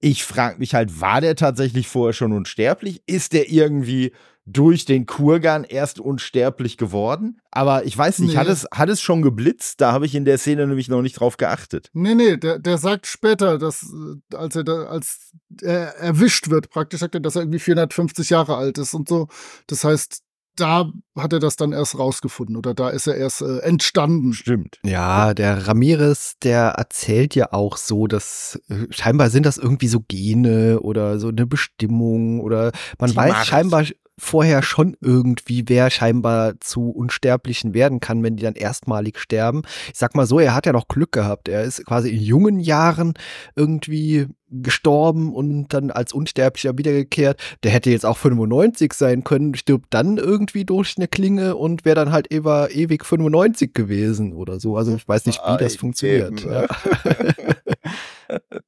[0.00, 3.02] Ich frage mich halt, war der tatsächlich vorher schon unsterblich?
[3.06, 4.12] Ist der irgendwie
[4.46, 7.40] durch den Kurgan erst unsterblich geworden.
[7.50, 8.36] Aber ich weiß nicht, nee.
[8.36, 9.80] hat, es, hat es schon geblitzt?
[9.80, 11.90] Da habe ich in der Szene nämlich noch nicht drauf geachtet.
[11.92, 16.70] Nee, nee, der, der sagt später, dass, äh, als er da, als er erwischt wird,
[16.70, 19.26] praktisch sagt er, dass er irgendwie 450 Jahre alt ist und so.
[19.66, 20.22] Das heißt,
[20.54, 24.32] da hat er das dann erst rausgefunden oder da ist er erst äh, entstanden.
[24.32, 24.78] Stimmt.
[24.84, 30.00] Ja, der Ramirez, der erzählt ja auch so, dass äh, scheinbar sind das irgendwie so
[30.00, 33.46] Gene oder so eine Bestimmung oder man Die weiß Macht.
[33.46, 33.84] scheinbar
[34.18, 39.62] vorher schon irgendwie, wer scheinbar zu Unsterblichen werden kann, wenn die dann erstmalig sterben.
[39.92, 41.48] Ich sag mal so, er hat ja noch Glück gehabt.
[41.48, 43.14] Er ist quasi in jungen Jahren
[43.56, 47.40] irgendwie gestorben und dann als Unsterblicher wiedergekehrt.
[47.62, 51.96] Der hätte jetzt auch 95 sein können, stirbt dann irgendwie durch eine Klinge und wäre
[51.96, 54.76] dann halt ever, ewig 95 gewesen oder so.
[54.76, 56.44] Also ich weiß nicht, wie das funktioniert.
[56.44, 56.66] Ja.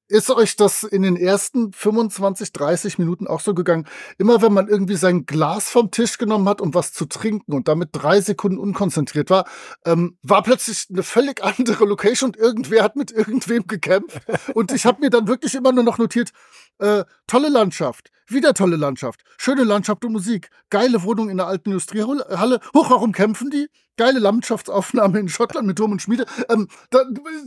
[0.09, 3.87] Ist euch das in den ersten 25, 30 Minuten auch so gegangen?
[4.19, 7.69] Immer wenn man irgendwie sein Glas vom Tisch genommen hat, um was zu trinken und
[7.69, 9.47] damit drei Sekunden unkonzentriert war,
[9.85, 14.21] ähm, war plötzlich eine völlig andere Location und irgendwer hat mit irgendwem gekämpft.
[14.55, 16.31] Und ich habe mir dann wirklich immer nur noch notiert,
[16.79, 21.71] äh, tolle Landschaft, wieder tolle Landschaft, schöne Landschaft und Musik, geile Wohnung in der alten
[21.71, 22.61] Industriehalle.
[22.75, 23.69] Hoch, warum kämpfen die?
[23.97, 26.27] Geile Landschaftsaufnahme in Schottland mit Turm und Schmiede.
[26.49, 26.69] Ähm,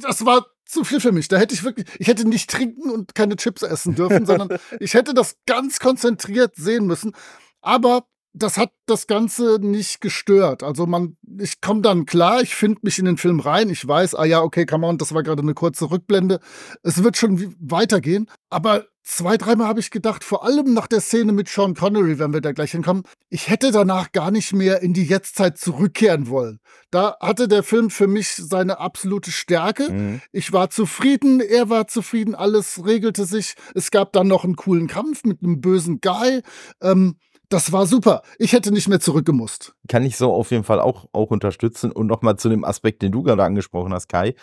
[0.01, 1.27] das war zu viel für mich.
[1.27, 4.93] Da hätte ich wirklich, ich hätte nicht trinken und keine Chips essen dürfen, sondern ich
[4.93, 7.13] hätte das ganz konzentriert sehen müssen.
[7.61, 10.63] Aber das hat das Ganze nicht gestört.
[10.63, 14.15] Also man, ich komme dann klar, ich finde mich in den Film rein, ich weiß,
[14.15, 16.39] ah ja, okay, come on, das war gerade eine kurze Rückblende.
[16.83, 18.27] Es wird schon weitergehen.
[18.49, 22.33] Aber zwei, dreimal habe ich gedacht, vor allem nach der Szene mit Sean Connery, wenn
[22.33, 26.59] wir da gleich hinkommen, ich hätte danach gar nicht mehr in die Jetztzeit zurückkehren wollen.
[26.89, 29.91] Da hatte der Film für mich seine absolute Stärke.
[29.91, 30.21] Mhm.
[30.31, 33.55] Ich war zufrieden, er war zufrieden, alles regelte sich.
[33.75, 36.41] Es gab dann noch einen coolen Kampf mit einem bösen Guy.
[36.81, 37.17] Ähm,
[37.51, 38.23] das war super.
[38.39, 39.73] Ich hätte nicht mehr zurückgemusst.
[39.91, 41.91] Kann ich so auf jeden Fall auch, auch unterstützen.
[41.91, 44.35] Und nochmal zu dem Aspekt, den du gerade angesprochen hast, Kai.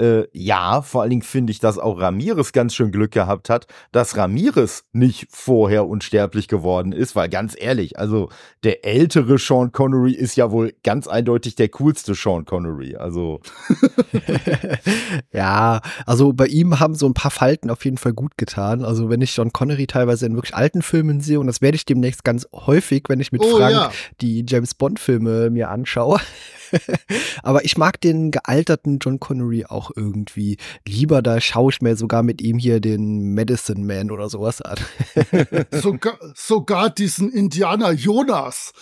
[0.00, 3.68] Äh, ja, vor allen Dingen finde ich, dass auch Ramirez ganz schön Glück gehabt hat,
[3.92, 8.30] dass Ramirez nicht vorher unsterblich geworden ist, weil ganz ehrlich, also
[8.64, 12.96] der ältere Sean Connery ist ja wohl ganz eindeutig der coolste Sean Connery.
[12.96, 13.38] Also.
[15.32, 18.84] ja, also bei ihm haben so ein paar Falten auf jeden Fall gut getan.
[18.84, 21.84] Also wenn ich Sean Connery teilweise in wirklich alten Filmen sehe, und das werde ich
[21.84, 23.92] demnächst ganz häufig, wenn ich mit oh, Frank ja.
[24.20, 26.20] die James Bond-Filme mir anschaue.
[27.42, 30.56] Aber ich mag den gealterten John Connery auch irgendwie
[30.86, 31.22] lieber.
[31.22, 34.76] Da schaue ich mir sogar mit ihm hier den Medicine Man oder sowas an.
[35.70, 38.72] sogar, sogar diesen Indianer Jonas.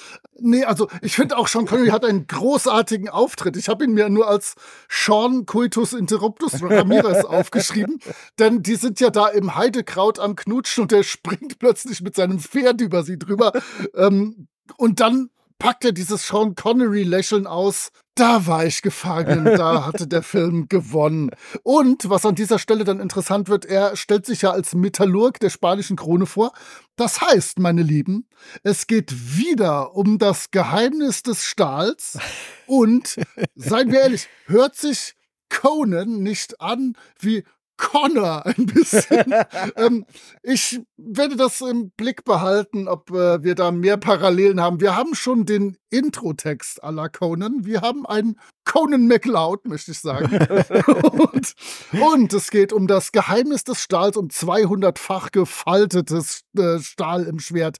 [0.41, 3.57] Nee, also ich finde auch Sean Connery hat einen großartigen Auftritt.
[3.57, 4.55] Ich habe ihn mir nur als
[4.89, 8.01] Sean Coitus Interruptus Ramirez aufgeschrieben,
[8.39, 12.41] denn die sind ja da im Heidekraut am Knutschen und der springt plötzlich mit seinem
[12.41, 13.53] Pferd über sie drüber.
[13.95, 15.29] Ähm, und dann
[15.65, 17.91] packt er dieses Sean Connery-Lächeln aus.
[18.15, 21.31] Da war ich gefangen, da hatte der Film gewonnen.
[21.63, 25.49] Und was an dieser Stelle dann interessant wird, er stellt sich ja als Metallurg der
[25.49, 26.53] spanischen Krone vor.
[26.97, 28.29] Das heißt, meine Lieben,
[28.63, 32.19] es geht wieder um das Geheimnis des Stahls.
[32.67, 33.17] Und,
[33.55, 35.15] seien wir ehrlich, hört sich
[35.49, 37.43] Conan nicht an wie
[37.77, 39.35] Connor ein bisschen.
[39.77, 40.07] ähm,
[40.43, 44.81] ich werde das im Blick behalten, ob äh, wir da mehr Parallelen haben.
[44.81, 47.65] Wir haben schon den Intro-Text à la Conan.
[47.65, 50.37] Wir haben einen Conan McLeod, möchte ich sagen.
[50.87, 51.55] und,
[52.01, 57.79] und, es geht um das Geheimnis des Stahls, um 200-fach gefaltetes äh, Stahl im Schwert.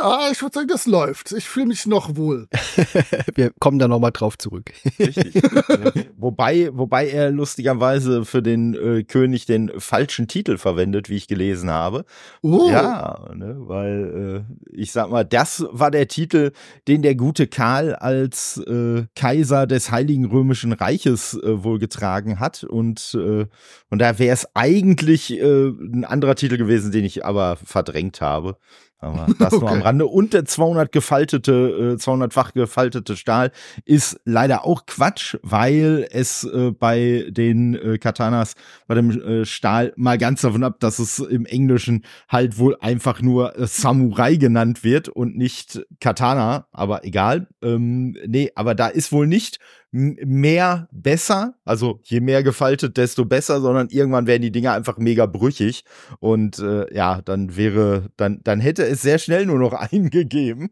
[0.00, 1.32] Ja, ich würde sagen, das läuft.
[1.32, 2.48] Ich fühle mich noch wohl.
[3.34, 4.72] Wir kommen da nochmal drauf zurück.
[4.98, 5.34] Richtig.
[6.16, 11.70] wobei, wobei er lustigerweise für den äh, König den falschen Titel verwendet, wie ich gelesen
[11.70, 12.04] habe.
[12.42, 12.68] Oh.
[12.70, 16.52] Ja, ne, weil äh, ich sag mal, das war der Titel,
[16.88, 22.64] den der gute Karl als äh, Kaiser des Heiligen Römischen Reiches äh, wohl getragen hat.
[22.64, 23.46] Und, äh,
[23.90, 28.56] und da wäre es eigentlich äh, ein anderer Titel gewesen, den ich aber verdrängt habe.
[28.98, 29.64] Aber das okay.
[29.64, 30.06] nur am Rande.
[30.06, 33.50] Und der 200 gefaltete, äh, 200-fach gefaltete Stahl
[33.84, 38.54] ist leider auch Quatsch, weil es äh, bei den äh, Katanas,
[38.86, 43.20] bei dem äh, Stahl mal ganz davon ab, dass es im Englischen halt wohl einfach
[43.20, 47.48] nur äh, Samurai genannt wird und nicht Katana, aber egal.
[47.62, 49.58] Ähm, nee, aber da ist wohl nicht
[49.94, 55.26] mehr besser, also je mehr gefaltet, desto besser, sondern irgendwann werden die Dinger einfach mega
[55.26, 55.84] brüchig
[56.18, 60.70] und äh, ja, dann wäre, dann, dann hätte es sehr schnell nur noch eingegeben.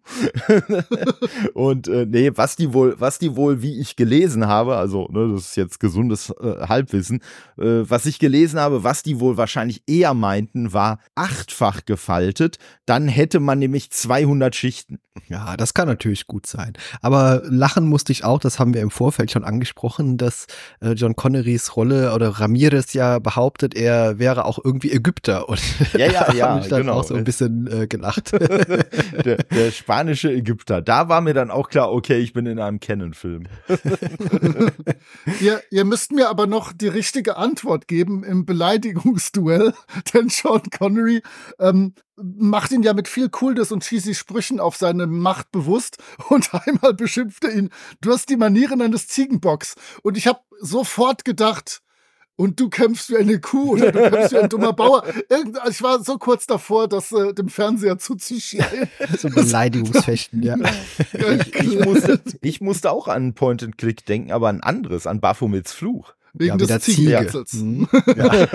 [1.55, 5.33] und äh, nee, was die wohl, was die wohl, wie ich gelesen habe, also ne,
[5.33, 7.21] das ist jetzt gesundes äh, Halbwissen,
[7.59, 13.07] äh, was ich gelesen habe, was die wohl wahrscheinlich eher meinten, war achtfach gefaltet, dann
[13.07, 14.99] hätte man nämlich 200 Schichten.
[15.29, 16.73] Ja, das kann natürlich gut sein.
[17.03, 20.46] Aber lachen musste ich auch, das haben wir im Vorfeld Vorfeld schon angesprochen, dass
[20.81, 25.51] äh, John Connerys Rolle oder Ramirez ja behauptet, er wäre auch irgendwie Ägypter.
[25.51, 25.61] Und
[25.92, 26.94] ja, ja, ja, ich dann genau.
[26.94, 28.33] auch so ein bisschen äh, gelacht.
[28.33, 30.81] der, der, spanische Ägypter.
[30.81, 33.44] Da war mir dann auch klar, okay, ich bin in einem Canon-Film.
[35.40, 39.75] ihr, ihr müsst mir aber noch die richtige Antwort geben im Beleidigungsduell,
[40.14, 41.22] denn John Connery
[41.59, 45.98] ähm, macht ihn ja mit viel Coolness und cheesy Sprüchen auf seine Macht bewusst
[46.29, 47.70] und einmal beschimpft er ihn,
[48.01, 49.75] du hast die Manieren eines Ziegenbocks.
[50.03, 51.83] Und ich habe sofort gedacht,
[52.37, 55.05] und du kämpfst wie eine Kuh oder du kämpfst wie ein dummer Bauer.
[55.29, 58.88] Irgend, also ich war so kurz davor, das äh, dem Fernseher zuzuschreien.
[59.18, 60.57] So Beleidigungsfechten, ja.
[61.12, 66.14] ich, ich, musste, ich musste auch an Point-and-Click denken, aber ein anderes, an Baphomets Fluch.
[66.35, 67.53] Wegen ja, des Ziegenwetzels.
[67.55, 67.88] Mhm.
[68.16, 68.47] Ja.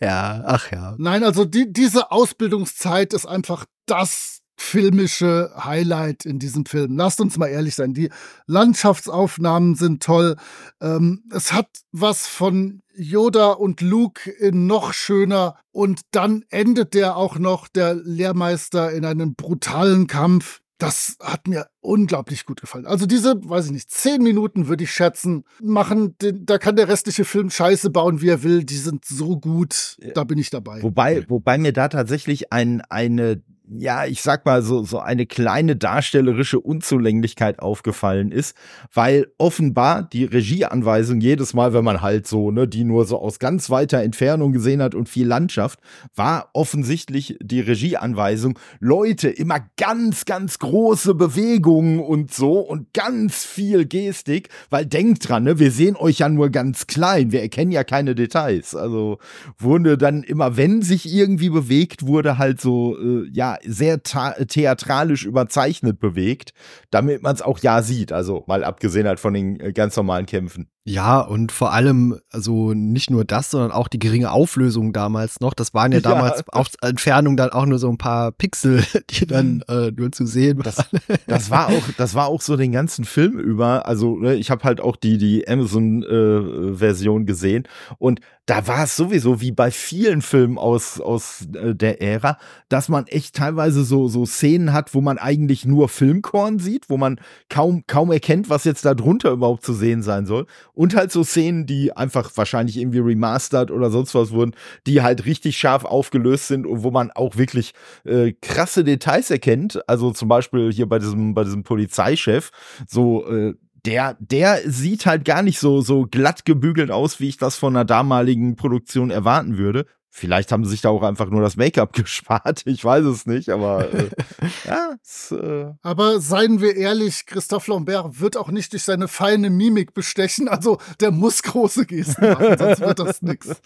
[0.00, 0.94] ja, ach ja.
[0.98, 6.96] Nein, also die, diese Ausbildungszeit ist einfach das filmische Highlight in diesem Film.
[6.96, 7.94] Lasst uns mal ehrlich sein.
[7.94, 8.10] Die
[8.46, 10.36] Landschaftsaufnahmen sind toll.
[10.80, 15.56] Ähm, es hat was von Yoda und Luke in noch schöner.
[15.70, 20.60] Und dann endet der auch noch, der Lehrmeister, in einem brutalen Kampf.
[20.78, 22.86] Das hat mir unglaublich gut gefallen.
[22.86, 26.88] Also diese, weiß ich nicht, zehn Minuten würde ich schätzen, machen, den, da kann der
[26.88, 28.62] restliche Film Scheiße bauen, wie er will.
[28.62, 30.80] Die sind so gut, da bin ich dabei.
[30.82, 35.76] Wobei, wobei mir da tatsächlich ein, eine ja, ich sag mal, so, so eine kleine
[35.76, 38.56] darstellerische Unzulänglichkeit aufgefallen ist,
[38.92, 43.38] weil offenbar die Regieanweisung jedes Mal, wenn man halt so, ne, die nur so aus
[43.38, 45.80] ganz weiter Entfernung gesehen hat und viel Landschaft,
[46.14, 53.84] war offensichtlich die Regieanweisung, Leute, immer ganz, ganz große Bewegungen und so und ganz viel
[53.84, 57.84] Gestik, weil denkt dran, ne, wir sehen euch ja nur ganz klein, wir erkennen ja
[57.84, 58.74] keine Details.
[58.74, 59.18] Also
[59.58, 66.00] wurde dann immer, wenn sich irgendwie bewegt, wurde halt so, äh, ja, sehr theatralisch überzeichnet
[66.00, 66.52] bewegt,
[66.90, 68.12] damit man es auch ja sieht.
[68.12, 70.70] Also mal abgesehen halt von den äh, ganz normalen Kämpfen.
[70.88, 75.52] Ja, und vor allem, also nicht nur das, sondern auch die geringe Auflösung damals noch.
[75.52, 76.44] Das waren ja damals ja.
[76.48, 79.74] auf Entfernung dann auch nur so ein paar Pixel, die dann mhm.
[79.74, 80.64] äh, nur zu sehen waren.
[80.64, 80.88] Das,
[81.26, 83.86] das, war auch, das war auch so den ganzen Film über.
[83.86, 88.96] Also ne, ich habe halt auch die die Amazon-Version äh, gesehen und da war es
[88.96, 92.38] sowieso wie bei vielen Filmen aus aus äh, der Ära,
[92.70, 96.96] dass man echt teilweise so so Szenen hat, wo man eigentlich nur Filmkorn sieht, wo
[96.96, 97.20] man
[97.50, 100.46] kaum kaum erkennt, was jetzt da drunter überhaupt zu sehen sein soll
[100.78, 104.54] und halt so Szenen, die einfach wahrscheinlich irgendwie remastered oder sonst was wurden,
[104.86, 107.72] die halt richtig scharf aufgelöst sind und wo man auch wirklich
[108.04, 109.80] äh, krasse Details erkennt.
[109.88, 112.52] Also zum Beispiel hier bei diesem, bei diesem Polizeichef,
[112.86, 117.38] so, äh, der, der sieht halt gar nicht so, so glatt gebügelt aus, wie ich
[117.38, 119.84] das von einer damaligen Produktion erwarten würde.
[120.10, 122.62] Vielleicht haben sie sich da auch einfach nur das Make-up gespart.
[122.64, 124.10] Ich weiß es nicht, aber äh,
[124.66, 124.94] ja.
[125.02, 129.94] Es, äh aber seien wir ehrlich, Christophe Lambert wird auch nicht durch seine feine Mimik
[129.94, 130.48] bestechen.
[130.48, 133.60] Also der muss große Gesten machen, sonst wird das nix.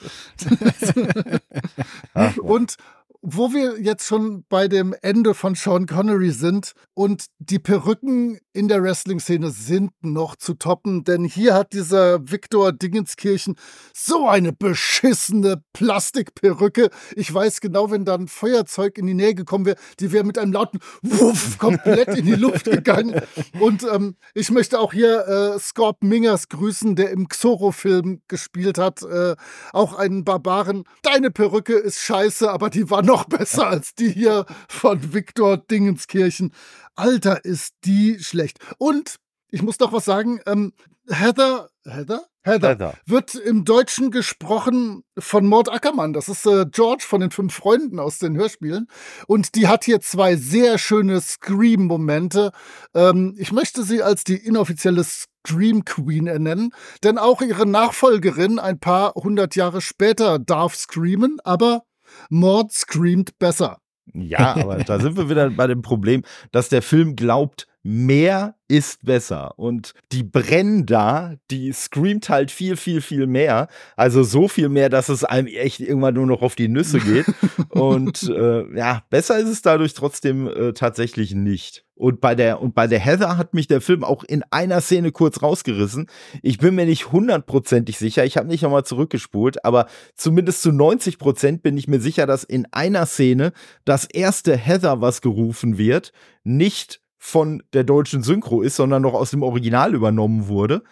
[2.40, 2.76] und
[3.22, 8.66] wo wir jetzt schon bei dem Ende von Sean Connery sind und die Perücken in
[8.66, 13.54] der Wrestling-Szene sind noch zu toppen, denn hier hat dieser Viktor Dingenskirchen
[13.94, 16.90] so eine beschissene Plastikperücke.
[17.14, 20.36] Ich weiß genau, wenn da ein Feuerzeug in die Nähe gekommen wäre, die wäre mit
[20.36, 23.22] einem lauten Wuff komplett in die Luft gegangen.
[23.60, 29.02] Und ähm, ich möchte auch hier äh, Scorp Mingers grüßen, der im Xoro-Film gespielt hat.
[29.02, 29.36] Äh,
[29.72, 30.84] auch einen Barbaren.
[31.02, 36.52] Deine Perücke ist scheiße, aber die war noch besser als die hier von Viktor Dingenskirchen.
[36.94, 38.58] Alter, ist die schlecht.
[38.78, 39.16] Und
[39.50, 40.72] ich muss doch was sagen, ähm,
[41.08, 42.26] Heather, Heather?
[42.44, 42.94] Heather, Heather.
[43.06, 46.12] wird im Deutschen gesprochen von Mord Ackermann.
[46.12, 48.88] Das ist äh, George von den fünf Freunden aus den Hörspielen.
[49.28, 52.50] Und die hat hier zwei sehr schöne Scream-Momente.
[52.94, 56.70] Ähm, ich möchte sie als die inoffizielle Scream Queen ernennen,
[57.04, 61.82] denn auch ihre Nachfolgerin ein paar hundert Jahre später darf screamen, aber
[62.30, 63.78] Mord screamt besser.
[64.12, 69.04] Ja, aber da sind wir wieder bei dem Problem, dass der Film glaubt, mehr ist
[69.04, 69.58] besser.
[69.58, 73.68] Und die Brenda, die screamt halt viel, viel, viel mehr.
[73.96, 77.26] Also so viel mehr, dass es einem echt irgendwann nur noch auf die Nüsse geht.
[77.70, 81.84] und äh, ja, besser ist es dadurch trotzdem äh, tatsächlich nicht.
[81.94, 85.12] Und bei der, und bei der Heather hat mich der Film auch in einer Szene
[85.12, 86.06] kurz rausgerissen.
[86.42, 88.24] Ich bin mir nicht hundertprozentig sicher.
[88.24, 92.42] Ich habe nicht nochmal zurückgespult, aber zumindest zu 90 Prozent bin ich mir sicher, dass
[92.42, 93.52] in einer Szene
[93.84, 96.12] das erste Heather, was gerufen wird,
[96.42, 100.82] nicht von der deutschen Synchro ist, sondern noch aus dem Original übernommen wurde.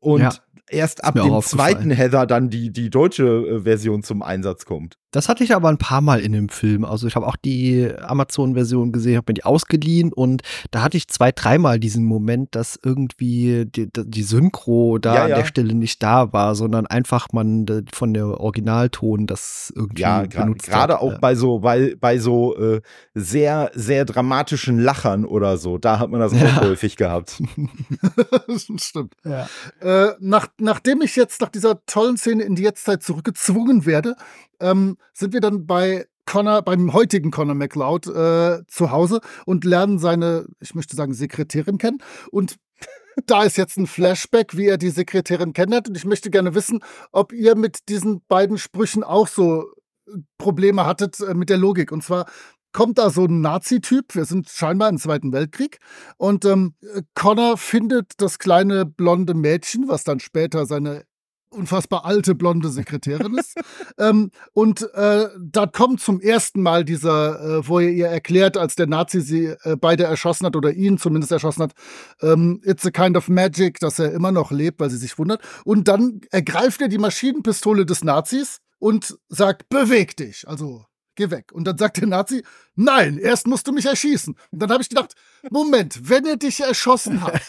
[0.00, 0.32] Und Ja,
[0.70, 4.96] erst ab dem zweiten Heather dann die, die deutsche äh, Version zum Einsatz kommt.
[5.14, 6.84] Das hatte ich aber ein paar Mal in dem Film.
[6.84, 10.42] Also ich habe auch die Amazon-Version gesehen, habe mir die ausgeliehen und
[10.72, 15.30] da hatte ich zwei, dreimal diesen Moment, dass irgendwie die, die Synchro da Ja, an
[15.30, 15.36] ja.
[15.36, 20.66] der Stelle nicht da war, sondern einfach man von der Originalton das irgendwie Ja, benutzt
[20.68, 21.00] gerade hat.
[21.00, 21.18] auch Ja.
[21.18, 22.80] bei so, bei, bei so äh,
[23.14, 26.56] sehr, sehr dramatischen Lachern oder so, da hat man das Ja.
[26.58, 27.40] auch häufig gehabt.
[28.78, 29.14] Stimmt.
[29.24, 29.46] Ja.
[29.80, 34.16] Äh, nach, nachdem ich jetzt nach dieser tollen Szene in die Jetztzeit zurückgezwungen werde,
[34.64, 39.98] ähm, sind wir dann bei Connor, beim heutigen Connor McLeod äh, zu Hause und lernen
[39.98, 41.98] seine, ich möchte sagen, Sekretärin kennen.
[42.30, 42.56] Und
[43.26, 45.88] da ist jetzt ein Flashback, wie er die Sekretärin kennenlernt.
[45.88, 46.80] Und ich möchte gerne wissen,
[47.12, 49.64] ob ihr mit diesen beiden Sprüchen auch so
[50.06, 51.92] äh, Probleme hattet äh, mit der Logik.
[51.92, 52.26] Und zwar
[52.72, 55.78] kommt da so ein Nazi-Typ, wir sind scheinbar im Zweiten Weltkrieg,
[56.16, 56.74] und ähm,
[57.14, 61.04] Connor findet das kleine blonde Mädchen, was dann später seine
[61.54, 63.54] unfassbar alte blonde Sekretärin ist.
[63.98, 68.74] ähm, und äh, da kommt zum ersten Mal dieser, äh, wo er ihr erklärt, als
[68.74, 71.72] der Nazi sie äh, beide erschossen hat oder ihn zumindest erschossen hat,
[72.20, 75.40] ähm, it's a kind of magic, dass er immer noch lebt, weil sie sich wundert.
[75.64, 80.46] Und dann ergreift er die Maschinenpistole des Nazis und sagt, beweg dich.
[80.46, 80.84] Also
[81.16, 81.52] geh weg.
[81.52, 82.42] Und dann sagt der Nazi,
[82.74, 84.34] nein, erst musst du mich erschießen.
[84.50, 85.14] Und dann habe ich gedacht,
[85.50, 87.40] Moment, wenn er dich erschossen hat,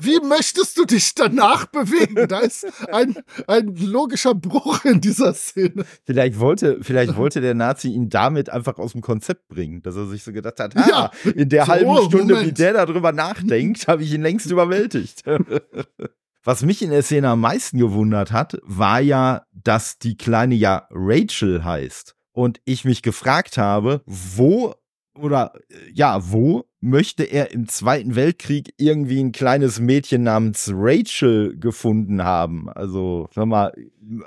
[0.00, 2.28] wie möchtest du dich danach bewegen?
[2.28, 5.84] Da ist ein, ein logischer Bruch in dieser Szene.
[6.04, 10.06] Vielleicht wollte, vielleicht wollte der Nazi ihn damit einfach aus dem Konzept bringen, dass er
[10.06, 10.88] sich so gedacht hat, ha,
[11.24, 12.58] Ja, in der so, halben Stunde, wie Moment.
[12.58, 15.22] der darüber nachdenkt, habe ich ihn längst überwältigt.
[16.42, 20.86] Was mich in der Szene am meisten gewundert hat, war ja, dass die Kleine ja
[20.90, 22.16] Rachel heißt.
[22.32, 24.74] Und ich mich gefragt habe, wo
[25.18, 31.58] oder äh, ja, wo möchte er im Zweiten Weltkrieg irgendwie ein kleines Mädchen namens Rachel
[31.58, 32.68] gefunden haben?
[32.70, 33.72] Also, sag mal,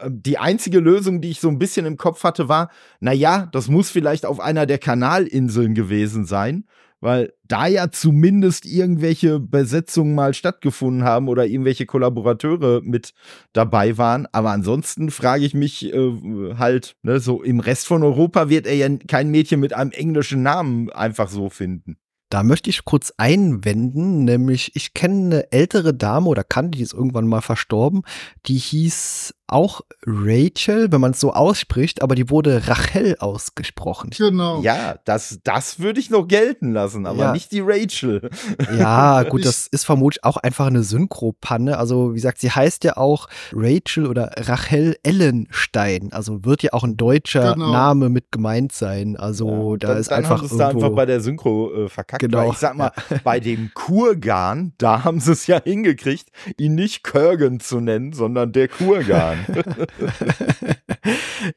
[0.07, 3.69] die einzige Lösung, die ich so ein bisschen im Kopf hatte, war, na ja, das
[3.69, 6.65] muss vielleicht auf einer der Kanalinseln gewesen sein,
[7.03, 13.13] weil da ja zumindest irgendwelche Besetzungen mal stattgefunden haben oder irgendwelche Kollaborateure mit
[13.51, 14.25] dabei waren.
[14.31, 18.75] Aber ansonsten frage ich mich äh, halt, ne, so im Rest von Europa wird er
[18.75, 21.97] ja kein Mädchen mit einem englischen Namen einfach so finden.
[22.29, 26.93] Da möchte ich kurz einwenden, nämlich ich kenne eine ältere Dame oder kannte, die ist
[26.93, 28.03] irgendwann mal verstorben,
[28.45, 34.09] die hieß auch Rachel, wenn man es so ausspricht, aber die wurde Rachel ausgesprochen.
[34.17, 34.61] Genau.
[34.61, 37.31] Ja, das, das würde ich noch gelten lassen, aber Ja.
[37.33, 38.29] nicht die Rachel.
[38.77, 41.77] Ja, gut, Ich- das ist vermutlich auch einfach eine Synchropanne.
[41.77, 46.09] Also, wie gesagt, sie heißt ja auch Rachel oder Rachel Ellenstein.
[46.13, 47.71] Also wird ja auch ein deutscher Genau.
[47.71, 49.17] Name mit gemeint sein.
[49.17, 51.73] Also, da dann, ist dann einfach haben sie es da irgendwo einfach bei der Synchro
[51.85, 52.21] äh, verkackt.
[52.21, 52.91] Genau, Weil ich sag mal,
[53.23, 58.51] bei dem Kurgan, da haben sie es ja hingekriegt, ihn nicht Kurgan zu nennen, sondern
[58.51, 59.32] der Kurgan.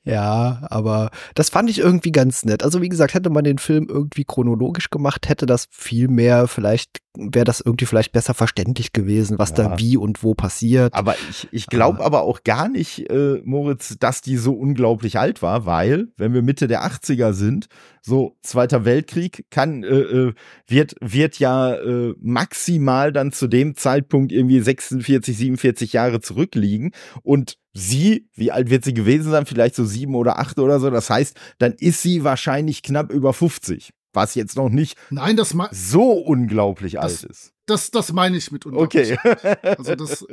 [0.05, 2.63] Ja, aber das fand ich irgendwie ganz nett.
[2.63, 6.99] Also wie gesagt, hätte man den Film irgendwie chronologisch gemacht, hätte das viel mehr vielleicht
[7.17, 9.57] wäre das irgendwie vielleicht besser verständlich gewesen, was ja.
[9.57, 10.95] da wie und wo passiert.
[10.95, 15.43] Aber ich, ich glaube aber auch gar nicht, äh, Moritz, dass die so unglaublich alt
[15.43, 17.69] war, weil, wenn wir Mitte der 80er sind,
[18.03, 20.35] so Zweiter Weltkrieg kann, äh, äh,
[20.69, 26.93] wird, wird ja äh, maximal dann zu dem Zeitpunkt irgendwie 46, 47 Jahre zurückliegen
[27.23, 29.47] und sie, wie alt wird sie gewesen sein?
[29.47, 30.91] Vielleicht so sieben oder acht oder so.
[30.91, 35.55] Das heißt, dann ist sie wahrscheinlich knapp über 50 was jetzt noch nicht Nein, das
[35.71, 37.53] so unglaublich das, alt ist.
[37.67, 39.13] Das, das meine ich mit unglaublich.
[39.13, 39.47] Okay.
[39.63, 40.27] Also das,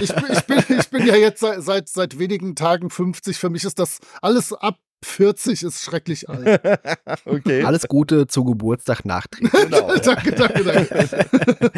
[0.00, 3.38] ich, ich, bin, ich bin ja jetzt seit, seit, seit wenigen Tagen 50.
[3.38, 6.60] Für mich ist das alles ab 40 ist schrecklich alt.
[7.24, 7.62] okay.
[7.64, 9.52] Alles Gute zu Geburtstag nachträglich.
[9.64, 9.94] Genau.
[10.04, 11.72] danke, danke, danke.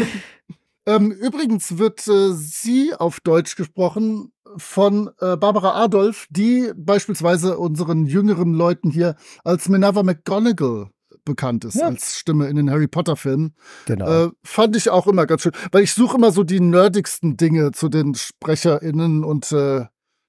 [0.87, 8.07] ähm, übrigens wird äh, sie auf Deutsch gesprochen von äh, Barbara Adolf, die beispielsweise unseren
[8.07, 10.91] jüngeren Leuten hier als Minerva McGonagall
[11.27, 11.87] bekannt ist ja.
[11.87, 13.55] als Stimme in den Harry Potter Filmen.
[13.85, 14.27] Genau.
[14.27, 17.73] Äh, fand ich auch immer ganz schön, weil ich suche immer so die nerdigsten Dinge
[17.73, 19.85] zu den SprecherInnen und äh,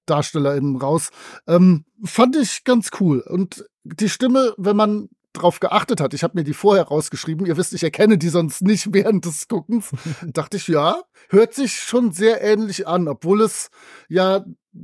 [0.08, 1.10] DarstellerInnen raus.
[1.48, 3.22] Ähm, fand ich ganz cool.
[3.22, 7.58] Und die Stimme, wenn man drauf geachtet hat, ich habe mir die vorher rausgeschrieben, ihr
[7.58, 9.92] wisst, ich erkenne die sonst nicht während des Guckens,
[10.26, 13.70] dachte ich, ja, hört sich schon sehr ähnlich an, obwohl es
[14.10, 14.44] ja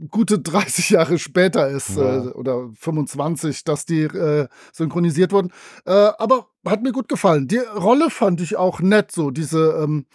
[0.09, 2.25] gute 30 Jahre später ist ja.
[2.25, 5.51] äh, oder 25, dass die äh, synchronisiert wurden.
[5.85, 7.47] Äh, aber hat mir gut gefallen.
[7.47, 10.05] Die Rolle fand ich auch nett, so diese ähm,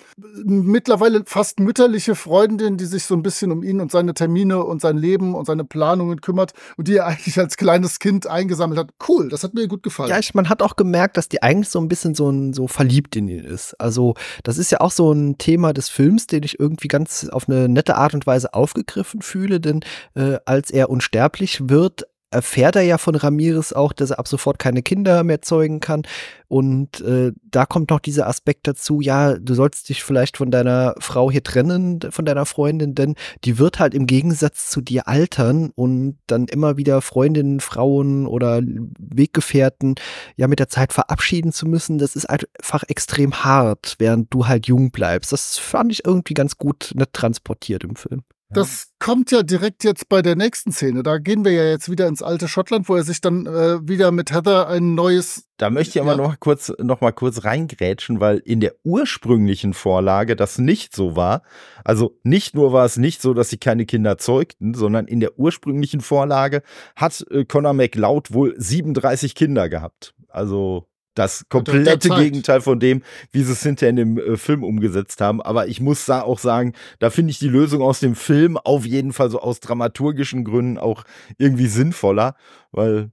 [0.45, 4.81] mittlerweile fast mütterliche Freundin, die sich so ein bisschen um ihn und seine Termine und
[4.81, 8.91] sein Leben und seine Planungen kümmert und die er eigentlich als kleines Kind eingesammelt hat.
[9.07, 10.09] Cool, das hat mir gut gefallen.
[10.09, 12.67] Ja, ich, man hat auch gemerkt, dass die eigentlich so ein bisschen so, ein, so
[12.67, 13.79] verliebt in ihn ist.
[13.79, 17.49] Also das ist ja auch so ein Thema des Films, den ich irgendwie ganz auf
[17.49, 19.81] eine nette Art und Weise aufgegriffen fühle, denn
[20.15, 24.59] äh, als er unsterblich wird, erfährt er ja von Ramirez auch, dass er ab sofort
[24.59, 26.03] keine Kinder mehr zeugen kann.
[26.49, 30.95] Und äh, da kommt noch dieser Aspekt dazu, ja, du sollst dich vielleicht von deiner
[30.99, 33.15] Frau hier trennen, von deiner Freundin, denn
[33.45, 38.61] die wird halt im Gegensatz zu dir altern und dann immer wieder Freundinnen, Frauen oder
[38.99, 39.95] Weggefährten
[40.37, 41.99] ja mit der Zeit verabschieden zu müssen.
[41.99, 45.33] Das ist einfach extrem hart, während du halt jung bleibst.
[45.33, 48.23] Das fand ich irgendwie ganz gut nicht transportiert im Film.
[48.51, 51.03] Das kommt ja direkt jetzt bei der nächsten Szene.
[51.03, 54.11] Da gehen wir ja jetzt wieder ins alte Schottland, wo er sich dann äh, wieder
[54.11, 55.45] mit Heather ein neues.
[55.59, 56.17] Da möchte ich aber ja.
[56.17, 61.15] noch mal kurz, noch mal kurz reingrätschen, weil in der ursprünglichen Vorlage das nicht so
[61.15, 61.43] war.
[61.85, 65.39] Also nicht nur war es nicht so, dass sie keine Kinder zeugten, sondern in der
[65.39, 66.63] ursprünglichen Vorlage
[66.97, 70.15] hat äh, Conor McLeod wohl 37 Kinder gehabt.
[70.29, 70.89] Also
[71.19, 73.03] das komplette Gegenteil von dem,
[73.33, 75.43] wie sie es hinterher in dem äh, Film umgesetzt haben.
[75.43, 78.87] Aber ich muss da auch sagen, da finde ich die Lösung aus dem Film auf
[78.87, 81.05] jeden Fall so aus dramaturgischen Gründen auch
[81.37, 82.37] irgendwie sinnvoller,
[82.71, 83.11] weil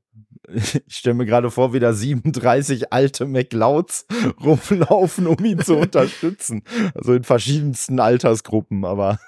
[0.88, 4.06] ich stelle mir gerade vor, wie da 37 alte McLeods
[4.44, 6.64] rumlaufen, um ihn zu unterstützen.
[6.94, 9.20] Also in verschiedensten Altersgruppen, aber.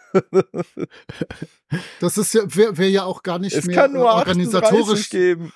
[2.00, 5.52] Das ist ja, wäre wär ja auch gar nicht es mehr kann nur organisatorisch geben.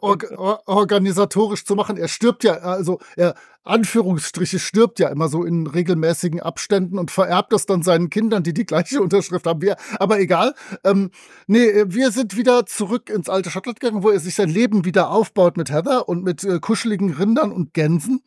[0.00, 1.96] Or, or, organisatorisch zu machen.
[1.96, 3.34] Er stirbt ja, also er
[3.66, 8.54] Anführungsstriche stirbt ja immer so in regelmäßigen Abständen und vererbt das dann seinen Kindern, die
[8.54, 9.62] die gleiche Unterschrift haben.
[9.62, 10.54] Wir, aber egal.
[10.84, 11.10] Ähm,
[11.46, 15.10] nee, wir sind wieder zurück ins alte Schottland gegangen, wo er sich sein Leben wieder
[15.10, 18.22] aufbaut mit Heather und mit äh, kuscheligen Rindern und Gänsen.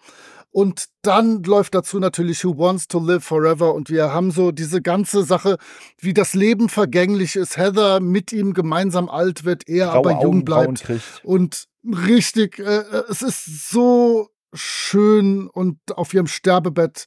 [0.51, 3.73] Und dann läuft dazu natürlich Who Wants to Live Forever.
[3.75, 5.57] Und wir haben so diese ganze Sache,
[5.99, 7.57] wie das Leben vergänglich ist.
[7.57, 10.83] Heather mit ihm gemeinsam alt wird, er Graue aber jung bleibt.
[11.23, 17.05] Und richtig, äh, äh, es ist so schön und auf ihrem Sterbebett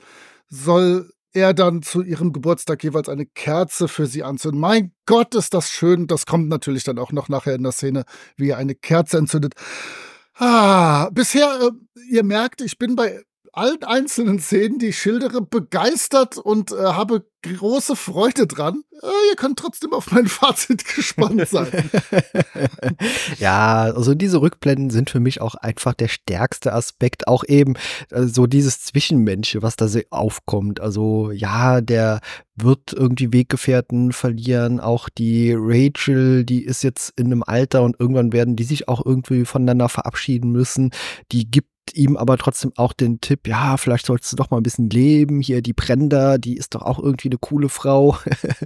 [0.49, 4.61] soll er dann zu ihrem Geburtstag jeweils eine Kerze für sie anzünden.
[4.61, 6.07] Mein Gott, ist das schön.
[6.07, 8.05] Das kommt natürlich dann auch noch nachher in der Szene,
[8.37, 9.55] wie er eine Kerze entzündet.
[10.35, 11.71] Ah, bisher, äh,
[12.11, 13.23] ihr merkt, ich bin bei
[13.53, 18.83] allen einzelnen Szenen, die ich schildere, begeistert und äh, habe große Freude dran.
[19.03, 21.91] Äh, ihr könnt trotzdem auf mein Fazit gespannt sein.
[23.39, 27.29] ja, also diese Rückblenden sind für mich auch einfach der stärkste Aspekt.
[27.29, 27.75] Auch eben
[28.11, 30.81] äh, so dieses Zwischenmensch, was da aufkommt.
[30.81, 32.21] Also ja, der
[32.55, 34.81] wird irgendwie Weggefährten verlieren.
[34.81, 39.05] Auch die Rachel, die ist jetzt in einem Alter und irgendwann werden die sich auch
[39.05, 40.91] irgendwie voneinander verabschieden müssen.
[41.33, 44.63] Die gibt ihm aber trotzdem auch den Tipp, ja, vielleicht sollst du doch mal ein
[44.63, 45.41] bisschen leben.
[45.41, 48.17] Hier die Brenda, die ist doch auch irgendwie eine coole Frau.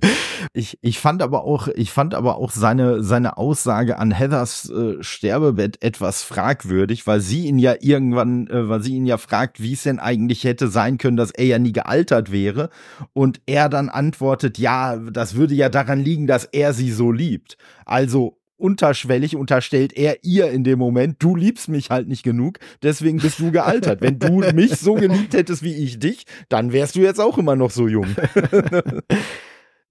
[0.53, 5.03] ich, ich fand aber auch, ich fand aber auch seine, seine Aussage an Heathers äh,
[5.03, 9.73] Sterbebett etwas fragwürdig, weil sie ihn ja irgendwann, äh, weil sie ihn ja fragt, wie
[9.73, 12.71] es denn eigentlich hätte sein können, dass er ja nie gealtert wäre.
[13.13, 17.57] Und er dann antwortet, ja, das würde ja daran liegen, dass er sie so liebt.
[17.85, 23.19] Also unterschwellig unterstellt er ihr in dem Moment, du liebst mich halt nicht genug, deswegen
[23.19, 24.01] bist du gealtert.
[24.01, 27.57] Wenn du mich so geliebt hättest wie ich dich, dann wärst du jetzt auch immer
[27.57, 28.07] noch so jung.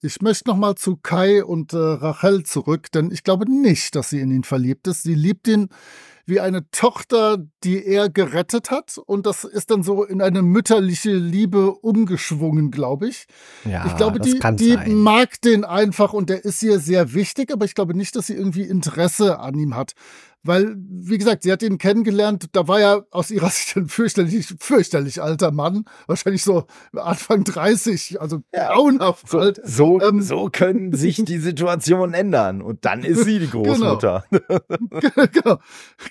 [0.01, 4.11] Ich möchte noch mal zu Kai und äh, Rachel zurück, denn ich glaube nicht, dass
[4.11, 5.01] sie in ihn verliebt ist.
[5.01, 5.69] Sie liebt ihn
[6.25, 8.97] wie eine Tochter, die er gerettet hat.
[8.97, 13.27] Und das ist dann so in eine mütterliche Liebe umgeschwungen, glaube ich.
[13.63, 14.93] Ja, ich glaube, die, die sein.
[14.95, 18.33] mag den einfach und der ist ihr sehr wichtig, aber ich glaube nicht, dass sie
[18.33, 19.93] irgendwie Interesse an ihm hat.
[20.45, 24.53] Weil, wie gesagt, sie hat ihn kennengelernt, da war er aus ihrer Sicht ein fürchterlich,
[24.59, 25.85] fürchterlich alter Mann.
[26.07, 26.65] Wahrscheinlich so
[26.95, 28.73] Anfang 30, also Ja.
[28.73, 29.59] grauenhaft So, alt.
[29.63, 32.61] so, Ähm, so können sich die Situationen ändern.
[32.61, 34.23] Und dann ist sie die Großmutter.
[35.31, 35.57] genau,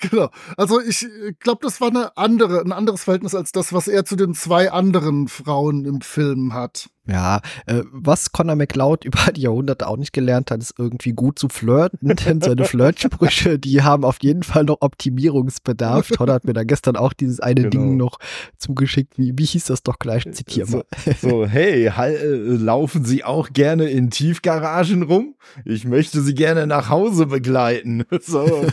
[0.01, 0.30] genau.
[0.57, 1.07] Also ich
[1.41, 4.70] glaube, das war eine andere, ein anderes Verhältnis als das, was er zu den zwei
[4.72, 6.89] anderen Frauen im Film hat.
[7.07, 11.39] Ja, äh, was Conor McLeod über die Jahrhunderte auch nicht gelernt hat, ist irgendwie gut
[11.39, 16.09] zu flirten, denn seine Flirtsprüche, die haben auf jeden Fall noch Optimierungsbedarf.
[16.09, 17.71] Todd hat mir da gestern auch dieses eine Genau.
[17.71, 18.19] Ding noch
[18.59, 19.19] zugeschickt.
[19.19, 20.25] Wie, wie hieß das doch gleich?
[20.33, 20.85] Zitier mal.
[21.21, 22.27] So, so hey, hal- äh,
[22.57, 25.35] laufen Sie auch gerne in Tiefgaragen rum?
[25.65, 28.05] Ich möchte Sie gerne nach Hause begleiten.
[28.23, 28.65] So.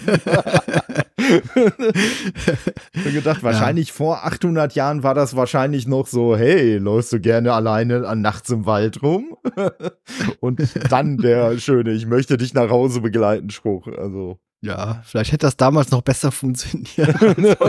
[2.93, 7.19] ich hab gedacht, wahrscheinlich vor 800 Jahren war das wahrscheinlich noch so, hey, läufst du
[7.19, 9.37] gerne alleine an nachts im Wald rum?
[10.39, 10.61] Und
[10.91, 13.87] dann der schöne, ich möchte dich nach Hause begleiten Spruch.
[13.87, 14.39] Also.
[14.63, 17.19] Ja, vielleicht hätte das damals noch besser funktioniert.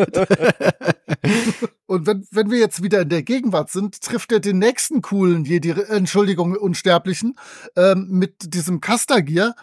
[1.87, 5.45] Und wenn, wenn wir jetzt wieder in der Gegenwart sind, trifft er den nächsten coolen
[5.45, 7.37] Jedi, Entschuldigung, Unsterblichen,
[7.77, 9.55] ähm, mit diesem Castagier,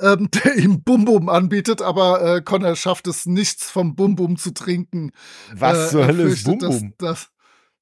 [0.00, 5.12] ähm, der ihm Bum-Bum anbietet, aber äh, Connor schafft es nichts vom Bum-Bum zu trinken.
[5.54, 7.26] Was Äh, zur Hölle ist fürchtet, Bum dass- Bum?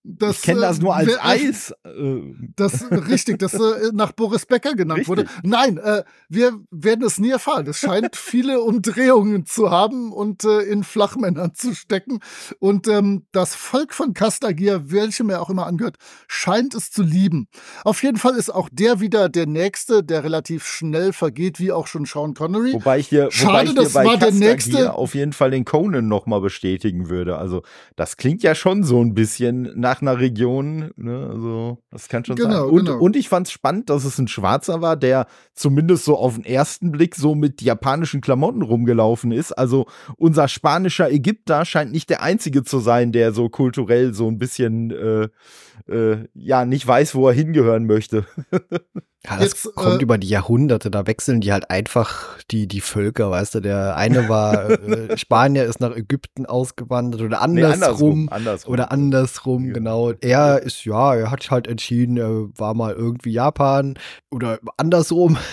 [0.06, 1.70] Dass, Ich kenne das äh, nur als wer- Eis.
[1.84, 2.20] Äh,
[2.56, 5.08] Das richtig, das äh, nach Boris Becker genannt Richtig.
[5.08, 5.26] wurde.
[5.42, 5.80] Nein,
[6.28, 7.66] wir werden es nie erfahren.
[7.66, 12.18] Es scheint viele Umdrehungen zu haben und in Flachmännern zu stecken.
[12.58, 15.96] Und ähm, das Volk von Castagier, welchem er auch immer angehört,
[16.28, 17.48] scheint es zu lieben.
[17.84, 21.86] Auf jeden Fall ist auch der wieder der Nächste, der relativ schnell vergeht, wie auch
[21.86, 22.74] schon Sean Connery.
[22.74, 25.64] Wobei ich dir, Schade, wobei ich dir das war der nächste- auf jeden Fall den
[25.64, 27.38] Conan noch mal bestätigen würde.
[27.38, 27.62] Also
[27.96, 30.90] das klingt ja schon so ein bisschen nach einer Region.
[30.96, 31.28] Ne?
[31.30, 32.70] Also das kann schon Genau, sein.
[32.70, 32.98] Und, genau.
[32.98, 36.44] und ich fand es spannend, dass es ein Schwarzer war, der zumindest so auf den
[36.44, 39.52] ersten Blick so mit japanischen Klamotten rumgelaufen ist.
[39.52, 39.86] Also
[40.16, 44.90] unser spanischer Ägypter scheint nicht der einzige zu sein, der so kulturell so ein bisschen
[44.90, 45.28] äh,
[45.92, 48.26] äh, ja nicht weiß, wo er hingehören möchte.
[49.26, 52.82] Ja, das Jetzt, kommt äh, über die Jahrhunderte, da wechseln die halt einfach die, die
[52.82, 58.28] Völker, weißt du, der eine war äh, Spanier, ist nach Ägypten ausgewandert oder Nee, andersrum.
[58.30, 58.72] andersrum.
[58.72, 59.72] Oder andersrum, Ja.
[59.72, 60.12] genau.
[60.20, 63.94] Er ist, ja, er hat halt entschieden, er war mal irgendwie Japan
[64.30, 65.38] oder andersrum.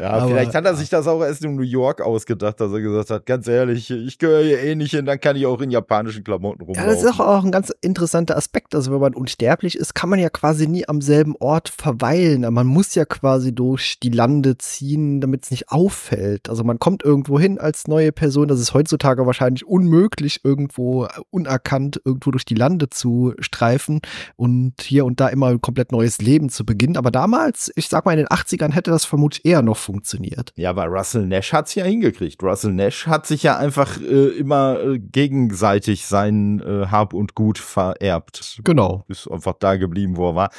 [0.00, 2.80] Ja, Aber- vielleicht hat er sich das auch erst in New York ausgedacht, dass er
[2.80, 5.70] gesagt hat, ganz ehrlich, ich gehöre hier eh nicht hin, dann kann ich auch in
[5.70, 6.88] japanischen Klamotten rumlaufen.
[6.88, 8.74] Ja, das ist auch ein ganz interessanter Aspekt.
[8.74, 12.42] Also wenn man unsterblich ist, kann man ja quasi nie am selben Ort verweilen.
[12.52, 16.48] Man muss ja quasi durch die Lande ziehen, damit es nicht auffällt.
[16.48, 18.48] Also man kommt irgendwo hin als neue Person.
[18.48, 24.00] Das ist heutzutage wahrscheinlich unmöglich, irgendwo unerkannt irgendwo durch die Lande zu streifen
[24.36, 26.96] und hier und da immer ein komplett neues Leben zu beginnen.
[26.96, 30.52] Aber damals, ich sag mal in den 80ern, hätte das vermutlich eher noch funktioniert.
[30.56, 32.42] Ja, aber Russell Nash hat's ja hingekriegt.
[32.42, 37.58] Russell Nash hat sich ja einfach äh, immer äh, gegenseitig sein äh, Hab und Gut
[37.58, 38.60] vererbt.
[38.64, 39.04] Genau.
[39.08, 40.50] Ist einfach da geblieben, wo er war.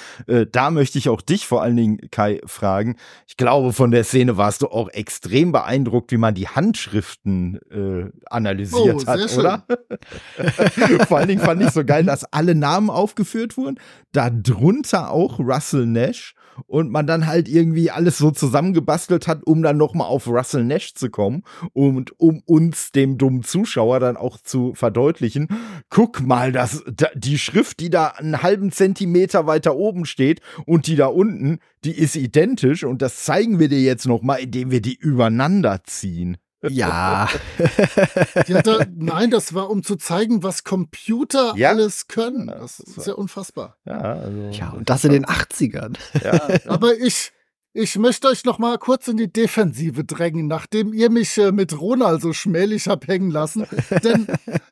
[0.57, 2.95] Da möchte ich auch dich vor allen Dingen, Kai, fragen.
[3.27, 8.09] Ich glaube, von der Szene warst du auch extrem beeindruckt, wie man die Handschriften äh,
[8.31, 9.37] analysiert Oh, hat, schön.
[9.37, 9.65] oder?
[11.07, 13.79] vor allen Dingen fand ich so geil, dass alle Namen aufgeführt wurden.
[14.13, 16.33] Darunter auch Russell Nash
[16.65, 20.95] und man dann halt irgendwie alles so zusammengebastelt hat, um dann nochmal auf Russell Nash
[20.95, 21.43] zu kommen
[21.73, 25.47] und um uns, dem dummen Zuschauer, dann auch zu verdeutlichen,
[25.89, 30.87] guck mal, das, da, die Schrift, die da einen halben Zentimeter weiter oben steht und
[30.87, 34.81] die da unten, die ist identisch und das zeigen wir dir jetzt nochmal, indem wir
[34.81, 36.37] die übereinander ziehen.
[36.69, 37.29] Ja.
[38.47, 41.69] Ja, da, nein, das war, um zu zeigen, was Computer Ja.
[41.69, 42.47] alles können.
[42.47, 43.77] Das ist ja unfassbar.
[43.85, 44.49] Ja, also.
[44.51, 45.95] ja, und das in den 80ern.
[46.23, 47.31] Ja, Aber ich,
[47.73, 51.79] ich möchte euch noch mal kurz in die Defensive drängen, nachdem ihr mich äh, mit
[51.79, 53.67] Ronald so schmählich habt hängen lassen.
[54.03, 54.27] Denn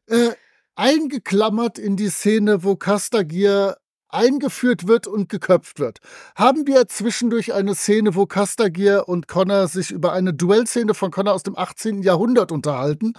[0.08, 0.32] äh,
[0.76, 3.78] eingeklammert in die Szene, wo Castagier
[4.16, 6.00] eingeführt wird und geköpft wird,
[6.36, 11.34] haben wir zwischendurch eine Szene, wo Castagier und Connor sich über eine Duellszene von Connor
[11.34, 12.02] aus dem 18.
[12.02, 13.14] Jahrhundert unterhalten.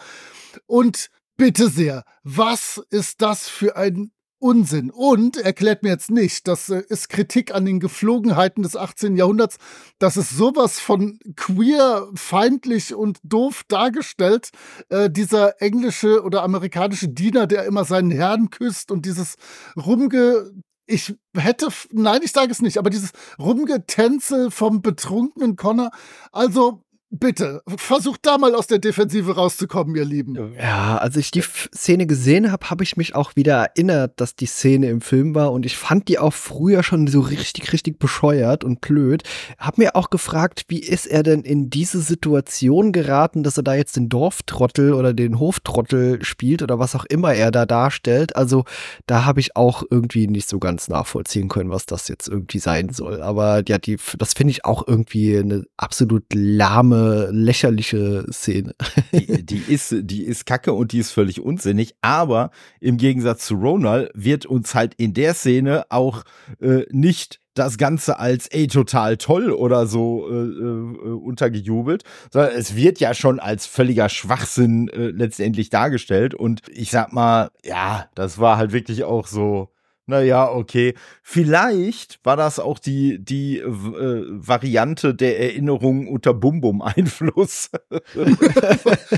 [0.66, 4.90] Und bitte sehr, was ist das für ein Unsinn.
[4.90, 9.16] Und erklärt mir jetzt nicht, das äh, ist Kritik an den Geflogenheiten des 18.
[9.16, 9.56] Jahrhunderts,
[9.98, 14.50] dass es sowas von queer, feindlich und doof dargestellt,
[14.90, 19.36] äh, dieser englische oder amerikanische Diener, der immer seinen Herrn küsst und dieses
[19.74, 20.52] rumge
[20.86, 25.90] ich hätte, nein, ich sage es nicht, aber dieses Rumgetänzel vom betrunkenen Connor,
[26.32, 30.54] also Bitte, versucht da mal aus der Defensive rauszukommen, ihr Lieben.
[30.58, 34.46] Ja, als ich die Szene gesehen habe, habe ich mich auch wieder erinnert, dass die
[34.46, 38.64] Szene im Film war und ich fand die auch früher schon so richtig, richtig bescheuert
[38.64, 39.22] und blöd.
[39.56, 43.74] Hab mir auch gefragt, wie ist er denn in diese Situation geraten, dass er da
[43.76, 48.34] jetzt den Dorftrottel oder den Hoftrottel spielt oder was auch immer er da darstellt.
[48.34, 48.64] Also
[49.06, 52.88] da habe ich auch irgendwie nicht so ganz nachvollziehen können, was das jetzt irgendwie sein
[52.88, 53.22] soll.
[53.22, 56.95] Aber ja, die, das finde ich auch irgendwie eine absolut lahme
[57.30, 58.74] lächerliche Szene.
[59.12, 63.54] Die, die, ist, die ist kacke und die ist völlig unsinnig, aber im Gegensatz zu
[63.54, 66.22] Ronald wird uns halt in der Szene auch
[66.60, 72.76] äh, nicht das Ganze als ey total toll oder so äh, äh, untergejubelt, sondern es
[72.76, 78.38] wird ja schon als völliger Schwachsinn äh, letztendlich dargestellt und ich sag mal, ja, das
[78.38, 79.70] war halt wirklich auch so
[80.06, 80.94] naja, okay.
[81.22, 87.70] Vielleicht war das auch die, die äh, Variante der Erinnerung unter Bum-Bum-Einfluss.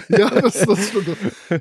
[0.08, 0.92] ja, das, das.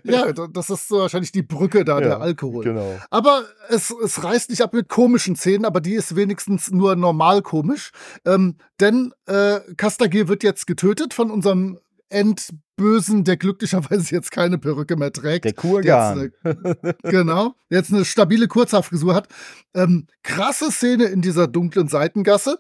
[0.04, 2.64] Ja, das ist wahrscheinlich die Brücke da, ja, der Alkohol.
[2.64, 2.98] Genau.
[3.10, 7.42] Aber es, es reißt nicht ab mit komischen Szenen, aber die ist wenigstens nur normal
[7.42, 7.92] komisch.
[8.26, 11.80] Ähm, denn äh, Kastagir wird jetzt getötet von unserem
[12.10, 15.46] Endbösen, der glücklicherweise jetzt keine Perücke mehr trägt.
[15.46, 16.32] Der Kurgan.
[16.44, 19.28] Eine, genau, jetzt eine stabile Kurzhaarfrisur hat.
[19.74, 22.60] Ähm, krasse Szene in dieser dunklen Seitengasse.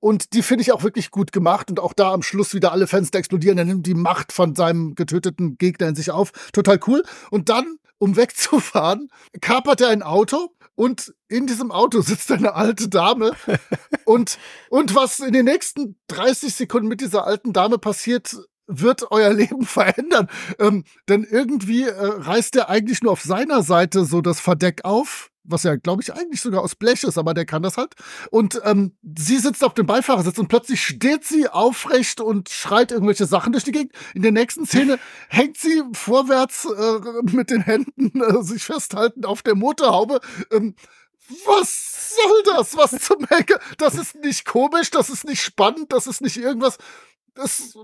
[0.00, 1.70] Und die finde ich auch wirklich gut gemacht.
[1.70, 3.58] Und auch da am Schluss wieder alle Fenster explodieren.
[3.58, 6.32] Er nimmt die Macht von seinem getöteten Gegner in sich auf.
[6.52, 7.02] Total cool.
[7.30, 9.08] Und dann, um wegzufahren,
[9.40, 13.32] kapert er ein Auto und in diesem Auto sitzt eine alte Dame.
[14.06, 14.38] und,
[14.70, 18.34] und was in den nächsten 30 Sekunden mit dieser alten Dame passiert,
[18.70, 20.28] wird euer Leben verändern.
[20.58, 25.30] Ähm, denn irgendwie äh, reißt er eigentlich nur auf seiner Seite so das Verdeck auf,
[25.44, 27.94] was ja, glaube ich, eigentlich sogar aus Blech ist, aber der kann das halt.
[28.30, 33.26] Und ähm, sie sitzt auf dem Beifahrersitz und plötzlich steht sie aufrecht und schreit irgendwelche
[33.26, 33.92] Sachen durch die Gegend.
[34.14, 34.98] In der nächsten Szene
[35.28, 40.20] hängt sie vorwärts äh, mit den Händen äh, sich festhalten auf der Motorhaube.
[40.52, 40.74] Ähm,
[41.46, 42.76] was soll das?
[42.76, 43.60] Was zum Henker?
[43.78, 46.78] Das ist nicht komisch, das ist nicht spannend, das ist nicht irgendwas
[47.34, 47.76] das,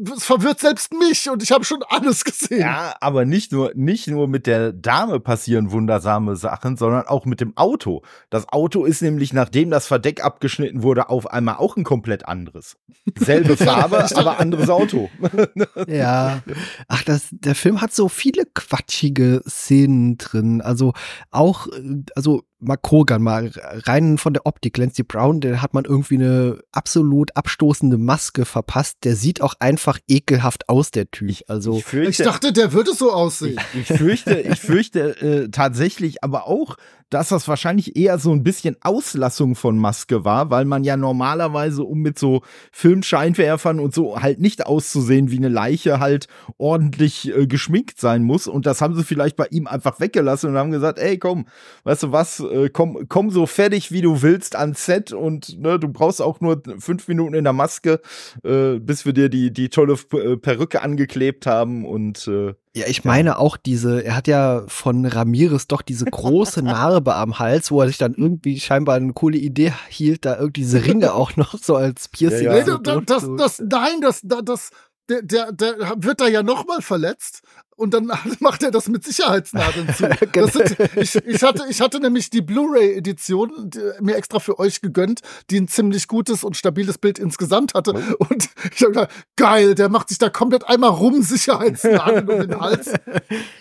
[0.00, 2.60] das, verwirrt selbst mich und ich habe schon alles gesehen.
[2.60, 7.40] Ja, aber nicht nur, nicht nur mit der Dame passieren wundersame Sachen, sondern auch mit
[7.40, 8.02] dem Auto.
[8.30, 12.76] Das Auto ist nämlich, nachdem das Verdeck abgeschnitten wurde, auf einmal auch ein komplett anderes.
[13.18, 15.10] Selbe Farbe, aber anderes Auto.
[15.86, 16.42] ja.
[16.88, 20.60] Ach, das, der Film hat so viele quatschige Szenen drin.
[20.60, 20.92] Also
[21.30, 21.66] auch,
[22.14, 24.74] also mal Kogan, mal rein von der Optik.
[24.74, 28.98] Clancy Brown, der hat man irgendwie eine absolut abstoßende Maske verpasst.
[29.04, 31.26] Der sieht auch einfach ekelhaft aus, der Typ.
[31.48, 33.58] Also ich, fürchte, ich dachte, der würde so aussehen.
[33.74, 36.76] Ich, ich fürchte, ich fürchte äh, tatsächlich aber auch,
[37.10, 41.84] dass das wahrscheinlich eher so ein bisschen Auslassung von Maske war, weil man ja normalerweise,
[41.84, 42.42] um mit so
[42.72, 46.26] Filmscheinwerfern und so halt nicht auszusehen wie eine Leiche, halt
[46.58, 48.48] ordentlich äh, geschminkt sein muss.
[48.48, 51.46] Und das haben sie vielleicht bei ihm einfach weggelassen und haben gesagt, ey, komm,
[51.84, 55.78] weißt du was, äh, komm, komm so fertig, wie du willst ans Set und ne,
[55.78, 58.00] du brauchst auch nur fünf Minuten in der Maske,
[58.42, 63.04] äh, bis wir dir die, die tolle äh, Perücke angeklebt haben und äh, ja, ich
[63.04, 67.80] meine auch diese, er hat ja von Ramirez doch diese große Narbe am Hals, wo
[67.80, 71.56] er sich dann irgendwie scheinbar eine coole Idee hielt, da irgendwie diese Ringe auch noch
[71.58, 72.44] so als Piercing.
[72.44, 72.64] Ja, ja.
[72.64, 74.70] Nee, das, das, das, nein, das, das,
[75.08, 77.40] der, der, der wird da ja nochmal verletzt
[77.76, 78.10] und dann
[78.40, 80.08] macht er das mit Sicherheitsnadeln zu.
[80.32, 80.48] genau.
[80.48, 83.70] sind, ich, ich, hatte, ich hatte nämlich die Blu-ray-Edition
[84.00, 85.20] mir extra für euch gegönnt,
[85.50, 87.94] die ein ziemlich gutes und stabiles Bild insgesamt hatte.
[88.18, 88.26] Oh.
[88.28, 92.60] Und ich habe gedacht, geil, der macht sich da komplett einmal rum Sicherheitsnadeln um den
[92.60, 92.92] Hals.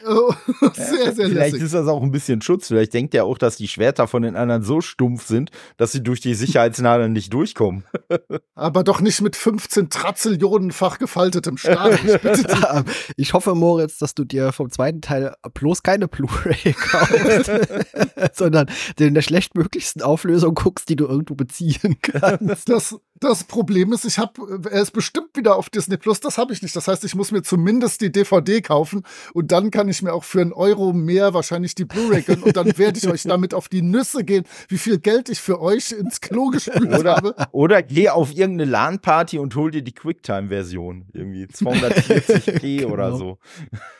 [0.08, 0.34] Oh,
[0.74, 1.64] sehr, sehr Vielleicht lässig.
[1.64, 2.68] ist das auch ein bisschen Schutz.
[2.68, 6.04] Vielleicht denkt er auch, dass die Schwerter von den anderen so stumpf sind, dass sie
[6.04, 7.86] durch die Sicherheitsnadeln nicht durchkommen.
[8.54, 11.98] Aber doch nicht mit 15 Trazillionenfach gefaltetem Stahl.
[12.06, 12.46] Ich,
[13.18, 17.52] ich hoffe, Moritz, dass du dir vom zweiten Teil bloß keine Blu-ray kaufst,
[18.34, 18.68] sondern
[19.00, 22.70] in der schlechtmöglichsten Auflösung guckst, die du irgendwo beziehen kannst.
[22.70, 26.52] Das, das Problem ist, ich habe, er ist bestimmt wieder auf Disney Plus, das habe
[26.52, 26.76] ich nicht.
[26.76, 29.04] Das heißt, ich muss mir zumindest die DVD kaufen
[29.34, 32.58] und dann kann ich mir auch für einen Euro mehr wahrscheinlich die Blu-ray gönnen und
[32.58, 35.92] dann werde ich euch damit auf die Nüsse gehen, wie viel Geld ich für euch
[35.92, 37.36] ins Klo gespült oder, habe.
[37.52, 41.06] Oder geh auf irgendeine LAN-Party und hol dir die Quicktime-Version.
[41.14, 42.94] Irgendwie 240p genau.
[42.94, 43.38] oder so.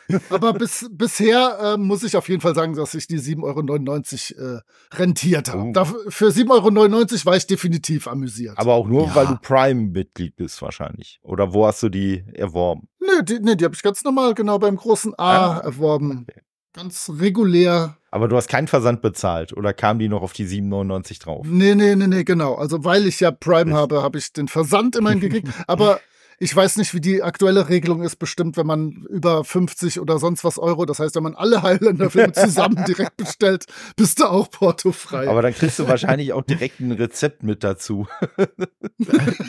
[0.30, 4.56] Aber bis, bisher äh, muss ich auf jeden Fall sagen, dass ich die 7,99 Euro
[4.56, 4.60] äh,
[4.94, 5.72] rentiert habe.
[5.74, 6.10] Oh.
[6.10, 6.48] Für 7,99
[6.92, 8.56] Euro war ich definitiv amüsiert.
[8.58, 9.14] Aber auch nur, Ja.
[9.14, 11.18] weil du Prime-Mitglied bist wahrscheinlich.
[11.22, 12.88] Oder wo hast du die erworben?
[13.00, 16.26] nee, die, nee, die habe ich ganz normal genau beim großen A Ah, erworben.
[16.28, 16.40] okay.
[16.72, 17.96] Ganz regulär.
[18.10, 21.46] Aber du hast keinen Versand bezahlt oder kam die noch auf die 7,99 drauf?
[21.48, 22.54] Nee, nee, nee, nee, genau.
[22.54, 25.48] Also weil ich ja Prime habe, habe ich den Versand immerhin gekriegt.
[25.66, 26.00] Aber
[26.38, 30.44] ich weiß nicht, wie die aktuelle Regelung ist, bestimmt, wenn man über 50 oder sonst
[30.44, 33.66] was Euro, das heißt, wenn man alle Highlander-Filme zusammen direkt bestellt,
[33.96, 35.28] bist du auch portofrei.
[35.28, 38.06] Aber dann kriegst du wahrscheinlich auch direkt ein Rezept mit dazu.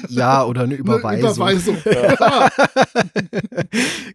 [0.09, 1.31] Ja, oder eine Eine Überweisung.
[1.31, 1.77] Überweisung.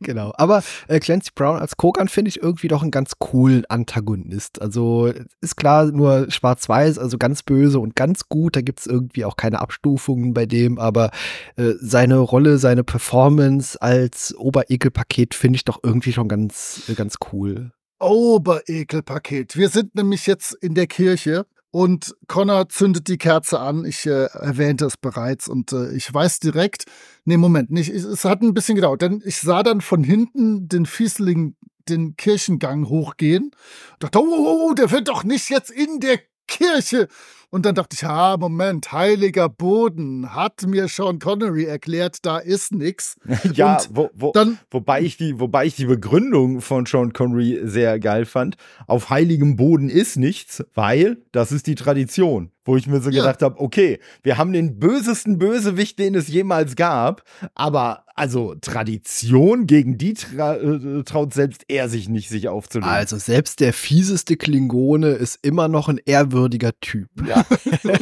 [0.00, 0.32] genau.
[0.36, 4.60] Aber äh, Clancy Brown als Kogan finde ich irgendwie doch einen ganz coolen Antagonist.
[4.60, 8.56] Also ist klar nur schwarz-weiß, also ganz böse und ganz gut.
[8.56, 11.10] Da gibt es irgendwie auch keine Abstufungen bei dem, aber
[11.56, 17.16] äh, seine Rolle, seine Performance als Oberekelpaket finde ich doch irgendwie schon ganz, äh, ganz
[17.32, 17.72] cool.
[17.98, 19.56] Oberekelpaket.
[19.56, 23.84] Wir sind nämlich jetzt in der Kirche und Connor zündet die Kerze an.
[23.84, 26.86] Ich äh, erwähnte es bereits und äh, ich weiß direkt,
[27.24, 30.68] nee, Moment, nicht, es, es hat ein bisschen gedauert, denn ich sah dann von hinten
[30.68, 31.56] den Fiesling
[31.88, 33.50] den Kirchengang hochgehen.
[33.98, 36.18] Dachte, oh, oh, oh, der wird doch nicht jetzt in der
[36.52, 37.08] Kirche.
[37.50, 42.72] Und dann dachte ich, ah, Moment, heiliger Boden, hat mir Sean Connery erklärt, da ist
[42.72, 43.16] nix.
[43.52, 47.98] ja, wo, wo, Dann wobei, ich die, wobei ich die Begründung von Sean Connery sehr
[48.00, 48.56] geil fand.
[48.86, 52.50] Auf heiligem Boden ist nichts, weil das ist die Tradition.
[52.64, 53.22] Wo ich mir so Ja.
[53.22, 57.22] gedacht habe, okay, wir haben den bösesten Bösewicht, den es jemals gab,
[57.54, 62.88] aber also Tradition, gegen die tra äh, traut selbst er sich nicht, sich aufzulegen.
[62.88, 67.08] Also selbst der fieseste Klingone ist immer noch ein ehrwürdiger Typ.
[67.26, 67.44] ja.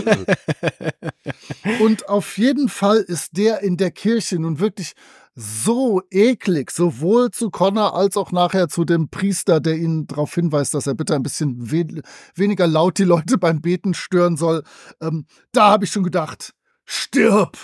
[1.80, 4.92] Und auf jeden Fall ist der in der Kirche nun wirklich
[5.34, 10.74] so eklig, sowohl zu Connor als auch nachher zu dem Priester, der ihn darauf hinweist,
[10.74, 12.02] dass er bitte ein bisschen we
[12.34, 14.64] weniger laut die Leute beim Beten stören soll.
[15.00, 16.52] Ähm, da habe ich schon gedacht,
[16.90, 17.56] stirb!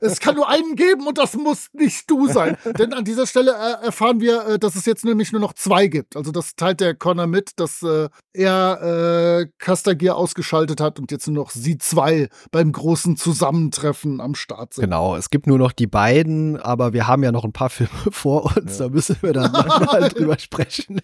[0.00, 2.56] es kann nur einen geben und das muss nicht du sein.
[2.78, 5.86] Denn an dieser Stelle äh, erfahren wir, äh, dass es jetzt nämlich nur noch zwei
[5.86, 6.16] gibt.
[6.16, 11.28] Also das teilt der Connor mit, dass äh, er äh, Castagier ausgeschaltet hat und jetzt
[11.28, 14.84] nur noch sie zwei beim großen Zusammentreffen am Start sind.
[14.84, 17.92] Genau, es gibt nur noch die beiden, aber wir haben ja noch ein paar Filme
[18.10, 21.00] vor uns, da müssen wir dann mal drüber sprechen.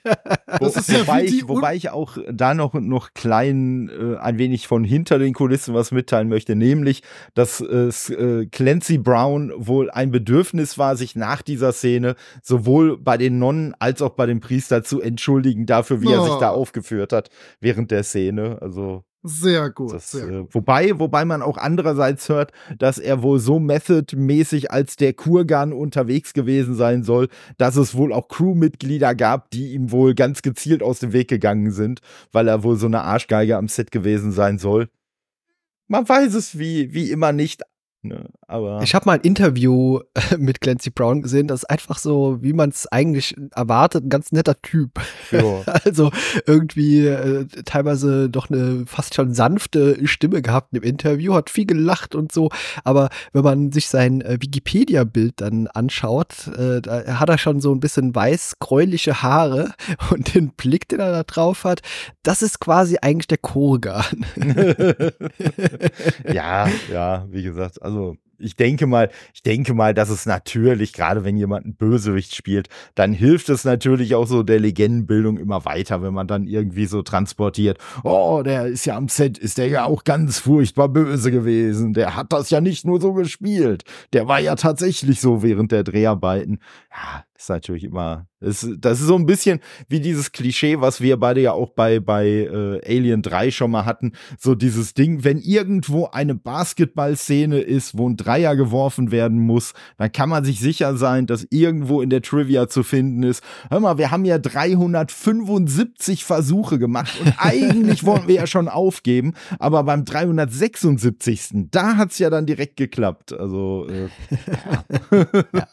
[0.59, 4.67] Das ist ja wobei, ich, wobei ich auch da noch, noch klein äh, ein wenig
[4.67, 7.03] von hinter den Kulissen was mitteilen möchte, nämlich,
[7.35, 12.97] dass äh, S- äh, Clancy Brown wohl ein Bedürfnis war, sich nach dieser Szene sowohl
[12.99, 16.41] bei den Nonnen als auch bei dem Priester zu entschuldigen dafür, wie er sich Oh.
[16.41, 17.31] da aufgeführt hat
[17.61, 18.59] während der Szene.
[18.61, 20.49] Also Sehr gut, das, sehr gut.
[20.51, 25.73] äh, wobei, wobei man auch andererseits hört, dass er wohl so methodmäßig als der Kurgan
[25.73, 27.29] unterwegs gewesen sein soll,
[27.59, 31.71] dass es wohl auch Crewmitglieder gab, die ihm wohl ganz gezielt aus dem Weg gegangen
[31.71, 32.01] sind,
[32.33, 34.89] weil er wohl so eine Arschgeige am Set gewesen sein soll.
[35.89, 37.63] Man weiß es wie, wie immer nicht.
[38.03, 38.31] Ne?
[38.53, 42.39] Aber Ich habe mal ein Interview äh, mit Clancy Brown gesehen, das ist einfach so,
[42.43, 45.01] wie man es eigentlich erwartet, ein ganz netter Typ.
[45.31, 45.63] ja.
[45.85, 46.11] Also
[46.47, 52.15] irgendwie äh, teilweise doch eine fast schon sanfte Stimme gehabt im Interview, hat viel gelacht
[52.15, 52.51] und so.
[52.85, 57.73] Aber wenn man sich sein äh, Wikipedia-Bild dann anschaut, äh, da hat er schon so
[57.73, 59.73] ein bisschen weiß-gräuliche Haare
[60.11, 61.81] und den Blick, den er da drauf hat,
[62.23, 64.27] das ist quasi eigentlich der Kurgan.
[66.33, 71.25] ja, ja, wie gesagt, also ich denke mal, ich denke mal, dass es natürlich, gerade
[71.25, 76.03] wenn jemand einen Bösewicht spielt, dann hilft es natürlich auch so der Legendenbildung immer weiter,
[76.03, 79.85] wenn man dann irgendwie so transportiert, oh, der ist ja am Set, ist der ja
[79.85, 84.41] auch ganz furchtbar böse gewesen, der hat das ja nicht nur so gespielt, der war
[84.41, 86.59] ja tatsächlich so während der Dreharbeiten.
[86.91, 91.17] Ja, ist natürlich immer, das, das ist so ein bisschen wie dieses Klischee, was wir
[91.19, 95.39] beide ja auch bei, bei äh, Alien 3 schon mal hatten, so dieses Ding, wenn
[95.39, 100.97] irgendwo eine Basketballszene ist, wo ein Dreier geworfen werden muss, dann kann man sich sicher
[100.97, 103.43] sein, dass irgendwo in der Trivia zu finden ist.
[103.71, 109.35] Hör mal, wir haben ja 375 Versuche gemacht und eigentlich wollten wir ja schon aufgeben,
[109.59, 111.69] aber beim 376.
[111.71, 113.33] da hat's ja dann direkt geklappt.
[113.33, 114.09] Also äh,
[115.53, 115.69] Ja,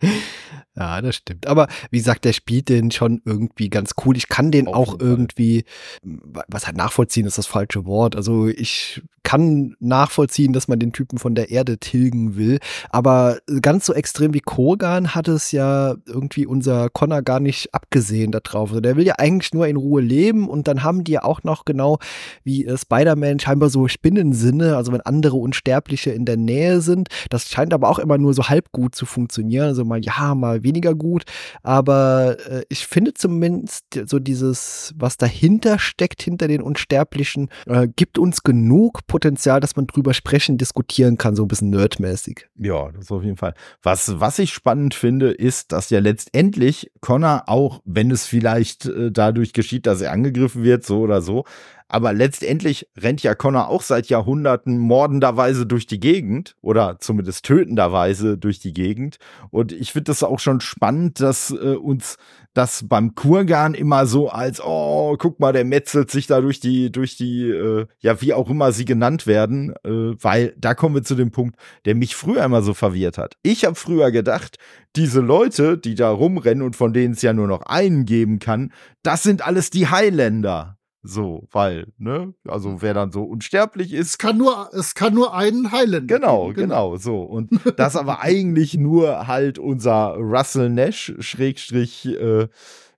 [0.74, 1.46] das stimmt.
[1.46, 4.16] Aber wie gesagt, der spielt den schon irgendwie ganz cool.
[4.16, 5.64] Ich kann den Auf auch irgendwie,
[6.02, 8.16] was halt nachvollziehen ist das falsche Wort.
[8.16, 12.60] Also ich kann nachvollziehen, dass man den Typen von der Erde tilgen will.
[12.88, 18.32] Aber ganz so extrem wie Kurgan hat es ja irgendwie unser Connor gar nicht abgesehen
[18.32, 18.70] darauf.
[18.70, 21.42] Also der will ja eigentlich nur in Ruhe leben und dann haben die ja auch
[21.42, 21.98] noch genau
[22.42, 27.08] wie äh, Spider-Man scheinbar so Spinnensinne, also wenn andere Unsterbliche in der Nähe sind.
[27.28, 29.66] Das scheint aber auch immer nur so halb gut zu funktionieren.
[29.66, 31.24] Also mal ja, mal weniger gut.
[31.62, 38.18] Aber äh, ich finde zumindest so dieses, was dahinter steckt, hinter den Unsterblichen, äh, gibt
[38.18, 39.17] uns genug Potenzial,
[39.60, 42.48] dass man drüber sprechen, diskutieren kann, so ein bisschen nerdmäßig.
[42.56, 43.54] Ja, das auf jeden Fall.
[43.82, 49.10] Was, was ich spannend finde, ist, dass ja letztendlich Connor auch, wenn es vielleicht äh,
[49.10, 51.44] dadurch geschieht, dass er angegriffen wird, so oder so,
[51.88, 58.36] aber letztendlich rennt ja Connor auch seit Jahrhunderten mordenderweise durch die Gegend oder zumindest tötenderweise
[58.36, 59.18] durch die Gegend.
[59.50, 62.16] Und ich finde das auch schon spannend, dass äh, uns
[62.54, 66.90] das beim Kurgan immer so als, oh, guck mal, der metzelt sich da durch die,
[66.90, 71.04] durch die, äh, ja, wie auch immer sie genannt werden, äh, weil da kommen wir
[71.04, 73.36] zu dem Punkt, der mich früher immer so verwirrt hat.
[73.42, 74.58] Ich habe früher gedacht,
[74.96, 78.72] diese Leute, die da rumrennen und von denen es ja nur noch einen geben kann,
[79.02, 80.77] das sind alles die Highlander.
[81.10, 84.08] So, weil, ne, also wer dann so unsterblich ist.
[84.08, 86.06] Es kann nur, es kann nur einen heilen.
[86.06, 87.22] Genau, geben, genau, genau, so.
[87.22, 92.48] Und das aber eigentlich nur halt unser Russell Nash, Schrägstrich, äh,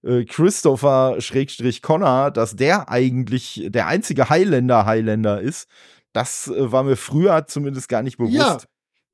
[0.03, 5.69] äh, Christopher, Schrägstrich Connor, dass der eigentlich der einzige Highlander Highlander ist.
[6.13, 8.35] Das äh, war mir früher zumindest gar nicht bewusst.
[8.35, 8.59] Ja,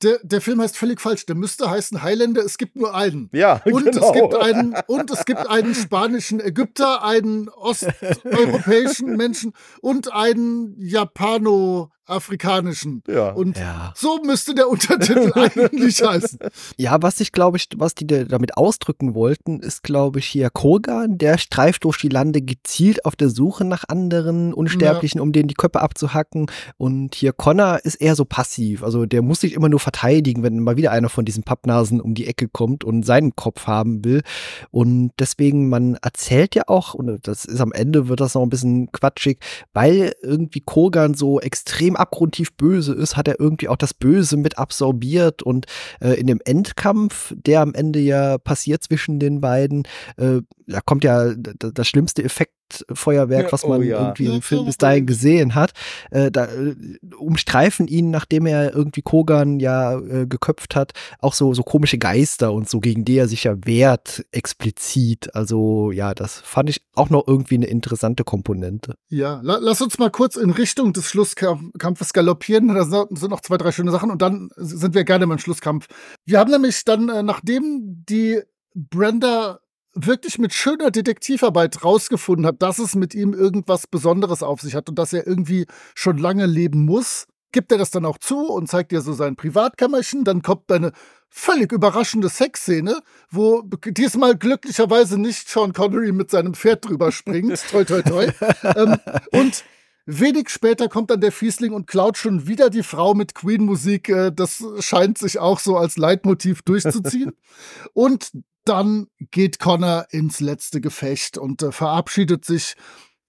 [0.03, 1.27] der, der Film heißt völlig falsch.
[1.27, 3.31] Der müsste heißen Highlander, es gibt nur einen.
[3.33, 4.07] Ja, und genau.
[4.07, 11.91] Es gibt einen, und es gibt einen spanischen Ägypter, einen osteuropäischen Menschen und einen Japano-
[12.07, 13.03] afrikanischen.
[13.09, 13.31] Ja.
[13.31, 13.93] Und ja.
[13.97, 16.39] so müsste der Untertitel eigentlich heißen.
[16.77, 21.19] Ja, was ich glaube ich, was die damit ausdrücken wollten, ist glaube ich hier Kogan,
[21.19, 25.23] der streift durch die Lande gezielt auf der Suche nach anderen Unsterblichen, ja.
[25.23, 26.47] um denen die Köpfe abzuhacken.
[26.77, 28.83] Und hier Connor ist eher so passiv.
[28.83, 32.15] Also der muss sich immer nur verteidigen, wenn mal wieder einer von diesen Pappnasen um
[32.15, 34.23] die Ecke kommt und seinen Kopf haben will.
[34.71, 38.51] Und deswegen, man erzählt ja auch, und das ist am Ende wird das noch ein
[38.51, 39.39] bisschen quatschig,
[39.73, 44.59] weil irgendwie Kogan so extrem abgrundtief böse ist, hat er irgendwie auch das Böse mit
[44.59, 45.67] absorbiert und
[46.01, 49.85] äh, in dem Endkampf, der am Ende ja passiert zwischen den beiden,
[50.17, 52.57] äh, da kommt ja das schlimmste Effektfeuerwerk,
[52.89, 54.01] ja, was man oh ja.
[54.01, 55.73] irgendwie im Film bis dahin gesehen hat.
[56.11, 56.75] Äh, da äh,
[57.19, 62.53] umstreifen ihn, nachdem er irgendwie Kogan ja äh, geköpft hat, auch so, so komische Geister
[62.53, 65.35] und so, gegen die er sich ja wehrt, explizit.
[65.35, 68.95] Also ja, das fand ich auch noch irgendwie eine interessante Komponente.
[69.09, 72.69] Ja, la lass uns mal kurz in Richtung des Schlusskampfes galoppieren.
[72.69, 75.87] Da sind noch zwei, drei schöne Sachen und dann sind wir gerne beim Schlusskampf.
[76.25, 78.43] Wir haben nämlich dann, äh, nachdem die
[78.75, 79.61] Brenda
[79.97, 84.89] wirklich mit schöner Detektivarbeit rausgefunden hat, dass es mit ihm irgendwas Besonderes auf sich hat
[84.89, 88.69] und dass er irgendwie schon lange leben muss, gibt er das dann auch zu und
[88.69, 90.25] zeigt dir so sein Privatkämmerchen.
[90.25, 90.93] Dann kommt eine
[91.31, 97.59] völlig überraschende Sexszene, wo diesmal glücklicherweise nicht Sean Connery mit seinem Pferd drüber springt.
[97.71, 98.29] toi, toi, toi.
[98.63, 98.97] ähm,
[99.33, 99.65] und
[100.09, 104.09] Wenig später kommt dann der Fiesling und klaut schon wieder die Frau mit Queen-Musik.
[104.09, 107.33] Äh, das scheint sich auch so als Leitmotiv durchzuziehen.
[107.93, 108.31] und
[108.69, 112.75] dann geht Connor ins letzte Gefecht und äh, verabschiedet sich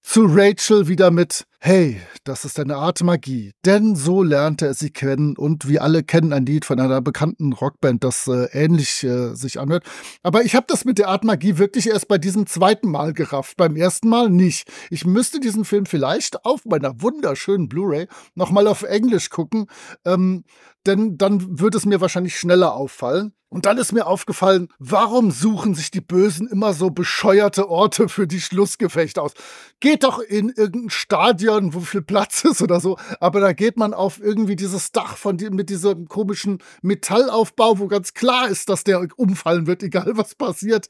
[0.02, 3.52] zu Rachel wieder mit Hey, das ist eine Art Magie.
[3.66, 7.52] Denn so lernte er sie kennen und wir alle kennen ein Lied von einer bekannten
[7.52, 9.84] Rockband, das äh, ähnlich äh, sich anhört.
[10.22, 13.58] Aber ich habe das mit der Art Magie wirklich erst bei diesem zweiten Mal gerafft.
[13.58, 14.72] Beim ersten Mal nicht.
[14.92, 19.66] Ich müsste diesen Film vielleicht auf meiner wunderschönen Blu-ray nochmal auf Englisch gucken.
[20.06, 20.44] Ähm,
[20.86, 23.34] denn dann würde es mir wahrscheinlich schneller auffallen.
[23.50, 28.28] Und dann ist mir aufgefallen, warum suchen sich die Bösen immer so bescheuerte Orte für
[28.28, 29.32] die Schlussgefechte aus?
[29.80, 33.94] Geht doch in irgendein Stadion, wo viel Platz ist oder so, aber da geht man
[33.94, 38.84] auf irgendwie dieses Dach von die, mit diesem komischen Metallaufbau, wo ganz klar ist, dass
[38.84, 40.88] der umfallen wird, egal was passiert.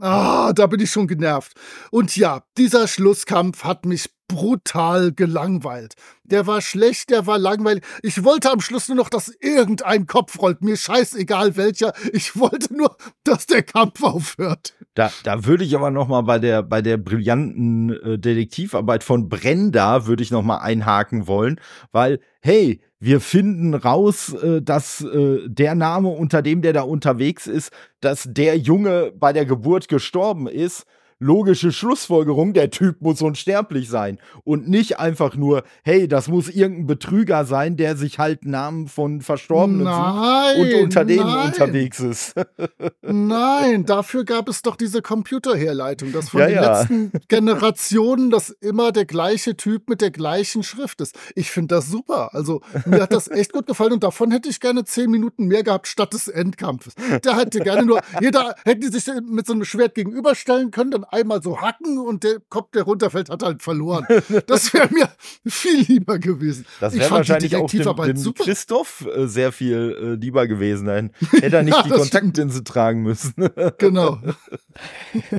[0.00, 1.54] Ah, da bin ich schon genervt.
[1.90, 5.94] Und ja, dieser Schlusskampf hat mich brutal gelangweilt.
[6.22, 7.82] Der war schlecht, der war langweilig.
[8.02, 10.62] Ich wollte am Schluss nur noch, dass irgendein Kopf rollt.
[10.62, 11.94] Mir scheißegal welcher.
[12.12, 14.74] Ich wollte nur, dass der Kampf aufhört.
[14.94, 19.28] Da, da würde ich aber noch mal bei der, bei der brillanten äh, Detektivarbeit von
[19.28, 21.60] Brenda würde ich noch mal einhaken wollen,
[21.90, 27.46] weil, hey, wir finden raus, äh, dass äh, der Name, unter dem der da unterwegs
[27.46, 27.70] ist,
[28.00, 30.84] dass der Junge bei der Geburt gestorben ist
[31.18, 34.18] logische Schlussfolgerung, der Typ muss unsterblich sein.
[34.44, 39.20] Und nicht einfach nur, hey, das muss irgendein Betrüger sein, der sich halt Namen von
[39.20, 41.46] Verstorbenen nein, und unter denen nein.
[41.48, 42.34] unterwegs ist.
[43.02, 46.80] Nein, dafür gab es doch diese Computerherleitung, dass von Ja, den ja.
[46.80, 51.16] letzten Generationen das immer der gleiche Typ mit der gleichen Schrift ist.
[51.34, 52.34] Ich finde das super.
[52.34, 55.62] Also mir hat das echt gut gefallen und davon hätte ich gerne zehn Minuten mehr
[55.62, 56.94] gehabt statt des Endkampfes.
[57.24, 61.42] Der hätte gerne nur, jeder hätte sich mit so einem Schwert gegenüberstellen können, dann einmal
[61.42, 64.06] so hacken und der Kopf, der runterfällt, hat halt verloren.
[64.46, 65.08] Das wäre mir
[65.46, 66.64] viel lieber gewesen.
[66.80, 68.44] Das Ich wäre fand die wahrscheinlich auch dem, dem super.
[68.44, 70.86] Christoph äh, sehr viel äh, lieber gewesen.
[70.86, 73.34] Dann hätte er nicht Ja, die Kontaktlinse tragen müssen.
[73.78, 74.18] Genau.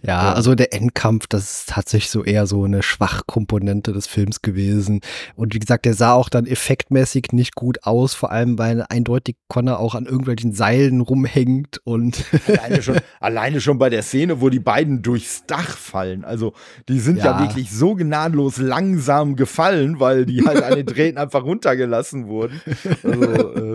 [0.04, 5.02] Ja, also der Endkampf, das ist tatsächlich so eher so eine Schwachkomponente des Films gewesen.
[5.36, 9.36] Und wie gesagt, der sah auch dann effektmäßig nicht gut aus, vor allem weil eindeutig
[9.48, 14.50] Connor auch an irgendwelchen Seilen rumhängt und alleine, schon, alleine schon bei der Szene, wo
[14.50, 16.24] die beiden durchs Dach fallen.
[16.26, 16.54] Also
[16.88, 17.40] die sind ja, Ja.
[17.42, 22.62] wirklich so gnadenlos langsam gefallen, weil die halt an den Drähten einfach runtergelassen wurden.
[23.04, 23.24] Also,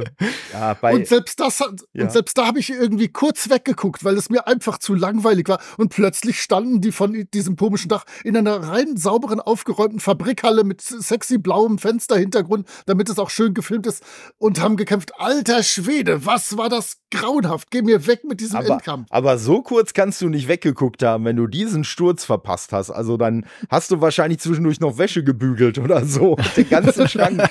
[0.00, 0.04] äh,
[0.52, 1.58] ja, und selbst das
[1.92, 2.02] Ja.
[2.04, 5.60] und selbst da habe ich irgendwie kurz weggeguckt, weil es mir einfach zu langweilig war.
[5.78, 10.80] Und plötzlich standen die von diesem komischen Dach in einer rein sauberen, aufgeräumten Fabrikhalle mit
[10.80, 14.02] sexy blauem Fensterhintergrund, damit es auch schön gefilmt ist,
[14.38, 15.12] und haben gekämpft.
[15.18, 17.70] Alter Schwede, was war das grauenhaft?
[17.70, 19.06] Geh mir weg mit diesem aber, Endkampf.
[19.10, 22.90] aber so kurz kannst du nicht weggeguckt haben, wenn du diesen Sturz verpasst hast.
[22.90, 26.36] Also dann hast du wahrscheinlich zwischendurch noch Wäsche gebügelt oder so.
[26.56, 27.42] Den ganzen Schrank.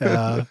[0.00, 0.46] ja.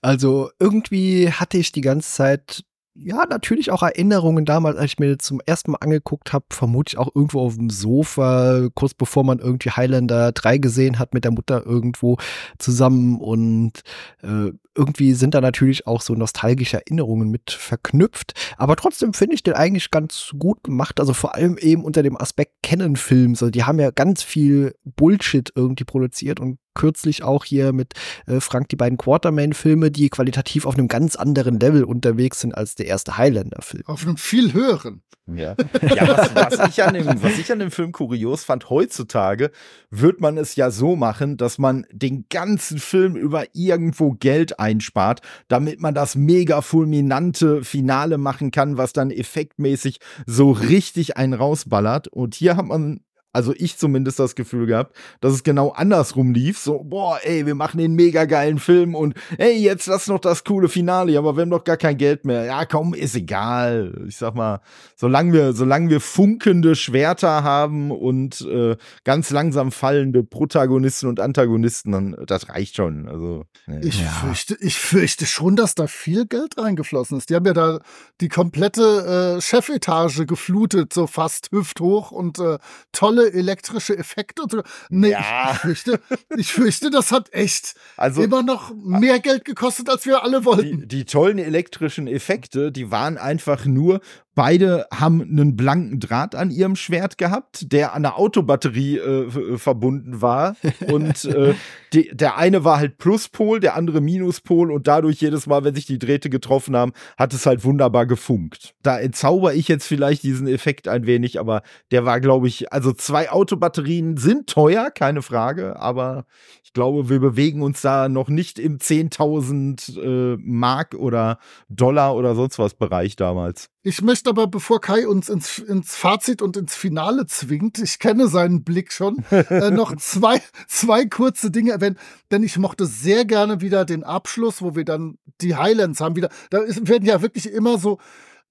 [0.00, 2.64] Also irgendwie hatte ich die ganze Zeit
[2.96, 7.14] ja, natürlich auch Erinnerungen damals, als ich mir zum ersten Mal angeguckt habe, vermutlich auch
[7.14, 11.66] irgendwo auf dem Sofa, kurz bevor man irgendwie Highlander 3 gesehen hat mit der Mutter
[11.66, 12.18] irgendwo
[12.58, 13.20] zusammen.
[13.20, 13.82] Und
[14.22, 19.42] äh, irgendwie sind da natürlich auch so nostalgische Erinnerungen mit verknüpft, aber trotzdem finde ich
[19.42, 23.64] den eigentlich ganz gut gemacht, also vor allem eben unter dem Aspekt Canon-Films, also die
[23.64, 27.94] haben ja ganz viel Bullshit irgendwie produziert und kürzlich auch hier mit
[28.26, 32.74] äh, Frank die beiden Quartermain-Filme, die qualitativ auf einem ganz anderen Level unterwegs sind als
[32.74, 33.84] der erste Highlander-Film.
[33.86, 35.02] Auf einem viel höheren.
[35.26, 39.50] Ja, ja was, was, ich an dem, was ich an dem Film kurios fand, heutzutage
[39.90, 45.22] wird man es ja so machen, dass man den ganzen Film über irgendwo Geld einspart,
[45.48, 52.08] damit man das mega fulminante Finale machen kann, was dann effektmäßig so richtig einen rausballert.
[52.08, 53.00] Und hier hat man
[53.34, 56.58] also ich zumindest das Gefühl gehabt, dass es genau andersrum lief.
[56.58, 60.44] So, boah, ey, wir machen den mega geilen Film und ey, jetzt lass noch das
[60.44, 62.44] coole Finale, aber wir haben doch gar kein Geld mehr.
[62.44, 64.04] Ja, komm, ist egal.
[64.06, 64.60] Ich sag mal,
[64.96, 71.92] solange wir, solange wir funkende Schwerter haben und äh, ganz langsam fallende Protagonisten und Antagonisten,
[71.92, 73.08] dann das reicht schon.
[73.08, 73.44] Also.
[73.82, 74.08] Ich, Ja.
[74.10, 77.30] fürchte, ich fürchte schon, dass da viel Geld reingeflossen ist.
[77.30, 77.80] Die haben ja da
[78.20, 82.58] die komplette äh, Chefetage geflutet, so fast hüfthoch und äh,
[82.92, 84.62] tolle elektrische Effekte und so.
[84.90, 85.52] Nee, Ja.
[85.52, 86.00] ich, fürchte,
[86.36, 90.44] ich fürchte, das hat echt also immer noch mehr Geld gekostet, als wir alle die,
[90.44, 90.88] wollten.
[90.88, 94.00] die tollen elektrischen Effekte, die waren einfach nur,
[94.34, 99.62] beide haben einen blanken Draht an ihrem Schwert gehabt, der an einer Autobatterie äh, f-
[99.62, 100.56] verbunden war.
[100.88, 101.54] Und äh,
[101.92, 105.86] die, der eine war halt Pluspol, der andere Minuspol und dadurch jedes Mal, wenn sich
[105.86, 108.74] die Drähte getroffen haben, hat es halt wunderbar gefunkt.
[108.82, 111.62] Da entzauber ich jetzt vielleicht diesen Effekt ein wenig, aber
[111.92, 116.26] der war, glaube ich, also zwei Autobatterien sind teuer, keine Frage, aber
[116.62, 120.00] ich glaube, wir bewegen uns da noch nicht im 10.000
[120.34, 123.70] äh, Mark oder Dollar oder sonst was Bereich damals.
[123.86, 128.28] Ich möchte aber, bevor Kai uns ins, ins Fazit und ins Finale zwingt, ich kenne
[128.28, 131.98] seinen Blick schon, äh, noch zwei, zwei kurze Dinge erwähnen.
[132.30, 136.16] Denn ich mochte sehr gerne wieder den Abschluss, wo wir dann die Highlands haben.
[136.16, 137.98] Wieder, da ist, werden ja wirklich immer so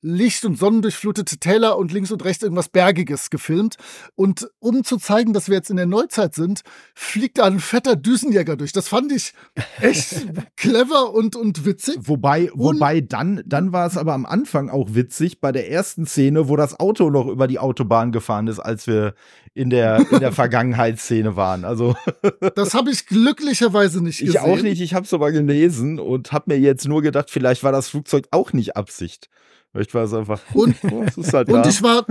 [0.06, 3.78] Licht- und sonnendurchflutete Täler und links und rechts irgendwas Bergiges gefilmt.
[4.16, 6.62] Und um zu zeigen, dass wir jetzt in der Neuzeit sind,
[6.94, 8.74] fliegt da ein fetter Düsenjäger durch.
[8.74, 9.34] Das fand ich
[9.80, 10.28] echt
[10.58, 11.96] clever und, und witzig.
[12.02, 16.06] Wobei, Und- wobei dann, dann war es aber am Anfang auch witzig bei der ersten
[16.06, 19.16] Szene, wo das Auto noch über die Autobahn gefahren ist, als wir
[19.54, 21.64] in der, in der Vergangenheitsszene waren.
[21.64, 21.96] Also
[22.56, 24.42] Das habe ich glücklicherweise nicht ich gesehen.
[24.42, 27.72] auch nicht, ich habe es aber gelesen und habe mir jetzt nur gedacht, vielleicht war
[27.72, 29.30] das Flugzeug auch nicht Absicht.
[29.74, 30.40] Vielleicht war es einfach.
[30.54, 32.06] Und- oh, es ist halt Und ich war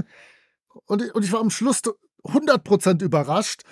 [0.87, 1.81] und, ich- und ich war am Schluss
[2.25, 3.63] 100% überrascht,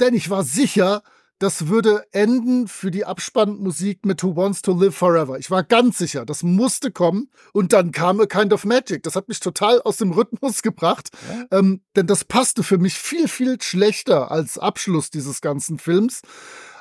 [0.00, 1.02] denn ich war sicher,
[1.38, 5.38] das würde enden für die Abspannmusik mit Who Wants to Live Forever.
[5.38, 9.02] Ich war ganz sicher, das musste kommen und dann kam A Kind of Magic.
[9.04, 11.08] Das hat mich total aus dem Rhythmus gebracht,
[11.50, 16.20] ähm, denn das passte für mich viel, viel schlechter als Abschluss dieses ganzen Films.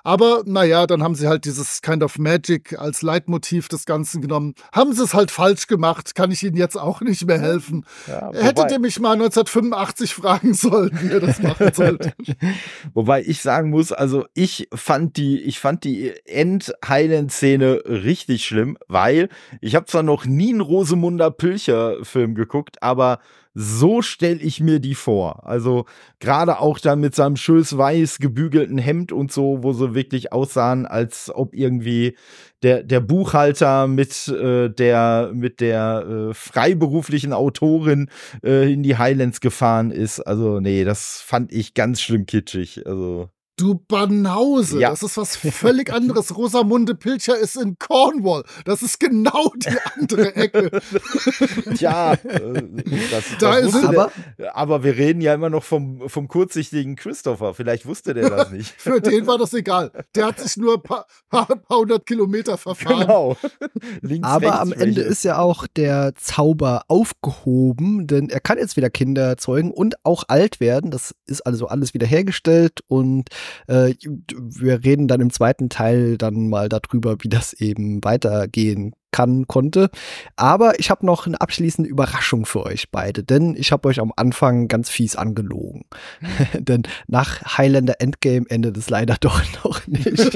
[0.04, 4.54] Aber naja, dann haben sie halt dieses Kind of Magic als Leitmotiv des Ganzen genommen.
[4.74, 7.86] Haben sie es halt falsch gemacht, kann ich Ihnen jetzt auch nicht mehr helfen.
[8.08, 12.14] Ja, Hättet ihr mich mal 1985 fragen sollen, wie ihr das machen sollt.
[12.94, 19.30] wobei ich sagen muss, also ich fand die, ich fand die End-Highland-Szene richtig schlimm, weil
[19.62, 23.20] ich habe zwar noch nie einen Rosemunder Pilcher-Film geguckt, aber
[23.54, 25.48] so stelle ich mir die vor.
[25.48, 25.86] Also
[26.20, 30.86] gerade auch dann mit seinem schönes weiß gebügelten Hemd und so, wo sie wirklich aussahen,
[30.86, 32.16] als ob irgendwie
[32.64, 38.10] der, der Buchhalter mit äh, der, mit der äh, freiberuflichen Autorin
[38.44, 40.20] äh, in die Highlands gefahren ist.
[40.20, 42.86] Also nee, das fand ich ganz schlimm kitschig.
[42.86, 43.30] Also
[43.60, 44.92] Du Banause, ja.
[44.92, 46.38] das ist was völlig anderes.
[46.38, 48.46] Rosamunde Pilcher ist in Cornwall.
[48.64, 50.80] Das ist genau die andere Ecke.
[51.76, 52.18] Tja, äh,
[53.12, 56.96] das, da das ist aber, der, aber wir reden ja immer noch vom, vom kurzsichtigen
[56.96, 57.54] Christopher.
[57.54, 58.74] Vielleicht wusste der das nicht.
[58.78, 59.92] Für den war das egal.
[60.16, 63.02] Der hat sich nur ein paar, paar, paar hundert Kilometer verfahren.
[63.02, 63.36] Genau.
[64.02, 68.90] Links, aber am Ende ist ja auch der Zauber aufgehoben, denn er kann jetzt wieder
[68.90, 70.92] Kinder erzeugen und auch alt werden.
[70.92, 73.28] Das ist also alles wiederhergestellt und
[73.68, 73.94] äh,
[74.32, 79.90] wir reden dann im zweiten Teil dann mal darüber, wie das eben weitergehen kann, konnte.
[80.36, 84.14] Aber ich habe noch eine abschließende Überraschung für euch beide, denn ich habe euch am
[84.16, 85.86] Anfang ganz fies angelogen.
[86.60, 90.36] denn nach Highlander Endgame endet es leider doch noch nicht.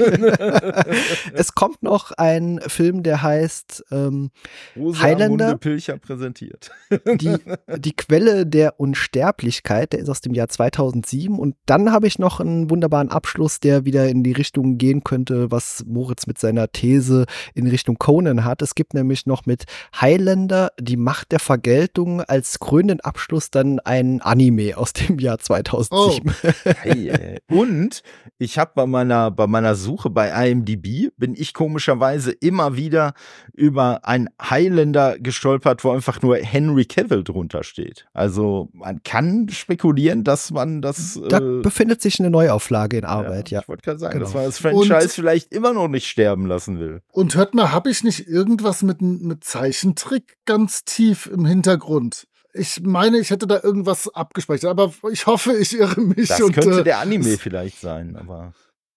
[1.32, 4.30] es kommt noch ein Film, der heißt ähm,
[4.76, 5.56] Highlander.
[5.56, 6.70] Pilcher präsentiert.
[6.90, 7.36] die,
[7.76, 11.38] die Quelle der Unsterblichkeit, der ist aus dem Jahr 2007.
[11.38, 15.50] Und dann habe ich noch einen wunderbaren Abschluss, der wieder in die Richtung gehen könnte,
[15.50, 18.62] was Moritz mit seiner These in Richtung Conan hat.
[18.64, 19.64] Es gibt nämlich noch mit
[20.00, 26.34] Highlander die Macht der Vergeltung als krönenden Abschluss dann ein Anime aus dem Jahr 2007.
[26.42, 26.70] Oh.
[26.80, 28.02] Hey, und
[28.38, 33.12] ich habe bei meiner, bei meiner Suche bei IMDb, bin ich komischerweise immer wieder
[33.52, 38.06] über ein Highlander gestolpert, wo einfach nur Henry Cavill drunter steht.
[38.12, 41.20] Also man kann spekulieren, dass man das.
[41.28, 43.58] Da äh, befindet sich eine Neuauflage in Arbeit, ja.
[43.58, 43.62] ja.
[43.62, 44.24] Ich wollte gerade sagen, genau.
[44.24, 47.02] dass man das Franchise und, vielleicht immer noch nicht sterben lassen will.
[47.12, 52.28] Und hört mal, habe ich nicht irgendwie irgendwas mit, mit Zeichentrick ganz tief im Hintergrund.
[52.52, 56.28] Ich meine, ich hätte da irgendwas abgespeichert, aber ich hoffe, ich irre mich.
[56.28, 58.52] Das und, könnte äh, der Anime vielleicht sein, aber.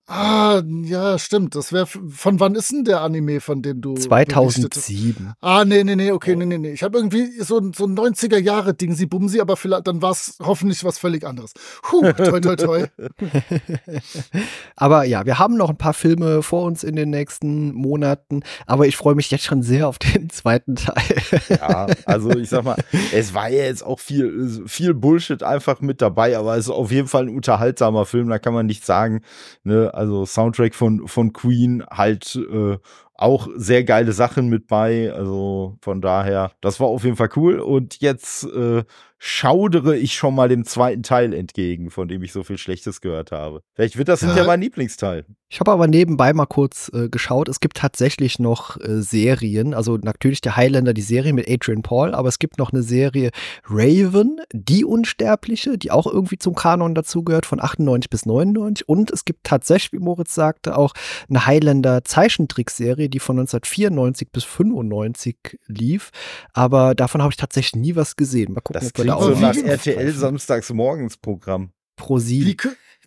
[0.09, 1.53] Ah, ja, stimmt.
[1.55, 5.33] Das wäre von wann ist denn der Anime, von dem du 2007.
[5.41, 6.37] Ah, nee, nee, nee, okay, oh.
[6.37, 6.71] nee, nee, nee.
[6.71, 10.11] Ich habe irgendwie so, so ein 90er Jahre Ding, sie bumsi, aber vielleicht dann war
[10.11, 11.51] es hoffentlich was völlig anderes.
[11.81, 12.85] Puh, toi toi toi.
[14.77, 18.87] aber ja, wir haben noch ein paar Filme vor uns in den nächsten Monaten, aber
[18.87, 21.17] ich freue mich jetzt schon sehr auf den zweiten Teil.
[21.49, 22.77] ja, also ich sag mal,
[23.11, 26.93] es war ja jetzt auch viel viel Bullshit einfach mit dabei, aber es ist auf
[26.93, 29.21] jeden Fall ein unterhaltsamer Film, da kann man nicht sagen,
[29.65, 29.91] ne?
[29.97, 32.77] Also Soundtrack von, von Queen halt äh,
[33.15, 35.11] auch sehr geile Sachen mit bei.
[35.11, 37.59] Also von daher, das war auf jeden Fall cool.
[37.59, 38.83] Und jetzt äh,
[39.17, 43.31] schaudere ich schon mal dem zweiten Teil entgegen, von dem ich so viel Schlechtes gehört
[43.31, 43.61] habe.
[43.73, 45.25] Vielleicht wird das ja, mein Lieblingsteil.
[45.49, 47.47] Ich habe aber nebenbei mal kurz äh, geschaut.
[47.47, 49.73] Es gibt tatsächlich noch äh, Serien.
[49.73, 53.31] Also natürlich der Highlander, die Serie mit Adrian Paul, aber es gibt noch eine Serie
[53.65, 58.89] Raven, die Unsterbliche, die auch irgendwie zum Kanon dazugehört, von 98 bis 99.
[58.89, 60.93] Und es gibt tatsächlich, wie Moritz sagte, auch
[61.29, 66.11] eine Highlander Zeichentrickserie, die von 1994 bis 95 lief.
[66.51, 68.51] Aber davon habe ich tatsächlich nie was gesehen.
[68.51, 71.71] Mal gucken, das ob klingt so nach RTL Samstags morgens Programm.
[71.95, 72.49] Pro sieben.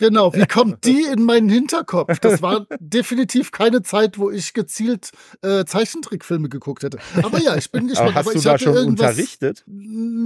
[0.01, 2.19] Genau, wie kommt die in meinen Hinterkopf?
[2.21, 5.11] Das war definitiv keine Zeit, wo ich gezielt
[5.43, 6.99] äh, Zeichentrickfilme geguckt hätte.
[7.23, 8.17] Aber ja, ich bin gespannt.
[8.17, 9.65] Aber hast aber du da schon unterrichtet?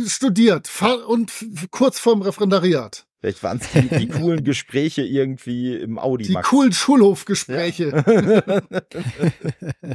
[0.06, 0.70] Studiert
[1.09, 1.32] und
[1.70, 3.05] kurz vorm Referendariat.
[3.24, 6.24] Vielleicht waren es die, die, coolen Gespräche irgendwie im Audi.
[6.24, 8.05] Die coolen Schulhofgespräche.
[8.05, 8.62] Ja.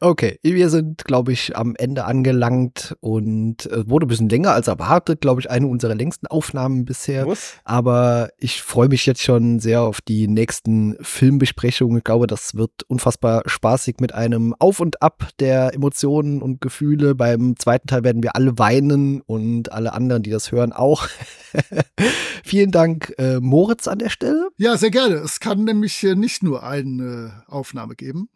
[0.00, 4.68] okay, wir sind, glaube ich, am Ende angelangt und äh, wurde ein bisschen länger als
[4.68, 7.26] erwartet, glaube ich, eine unserer längsten Aufnahmen bisher.
[7.26, 7.54] Was?
[7.64, 11.98] Aber ich freue mich jetzt schon sehr auf die nächsten Filmbesprechungen.
[11.98, 17.16] Ich glaube, das wird unfassbar spaßig mit einem Auf und Ab der Emotionen und Gefühle.
[17.16, 21.08] Beim zweiten Teil werden wir alle weinen und alle anderen, die das hören, auch.
[22.44, 24.48] Vielen Dank, äh, Moritz, an der Stelle.
[24.58, 25.16] Ja, sehr gerne.
[25.16, 28.28] Es kann nämlich nicht nur eine Aufnahme geben.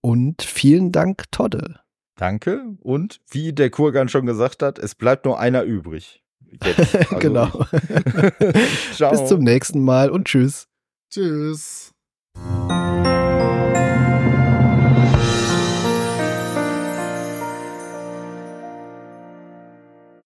[0.00, 1.80] Und vielen Dank, Todde.
[2.16, 2.64] Danke.
[2.80, 6.22] Und wie der Kurgan schon gesagt hat, es bleibt nur einer übrig.
[6.60, 7.46] Also genau.
[8.92, 9.12] Ciao.
[9.12, 10.66] Bis zum nächsten Mal und tschüss.
[11.10, 11.92] Tschüss.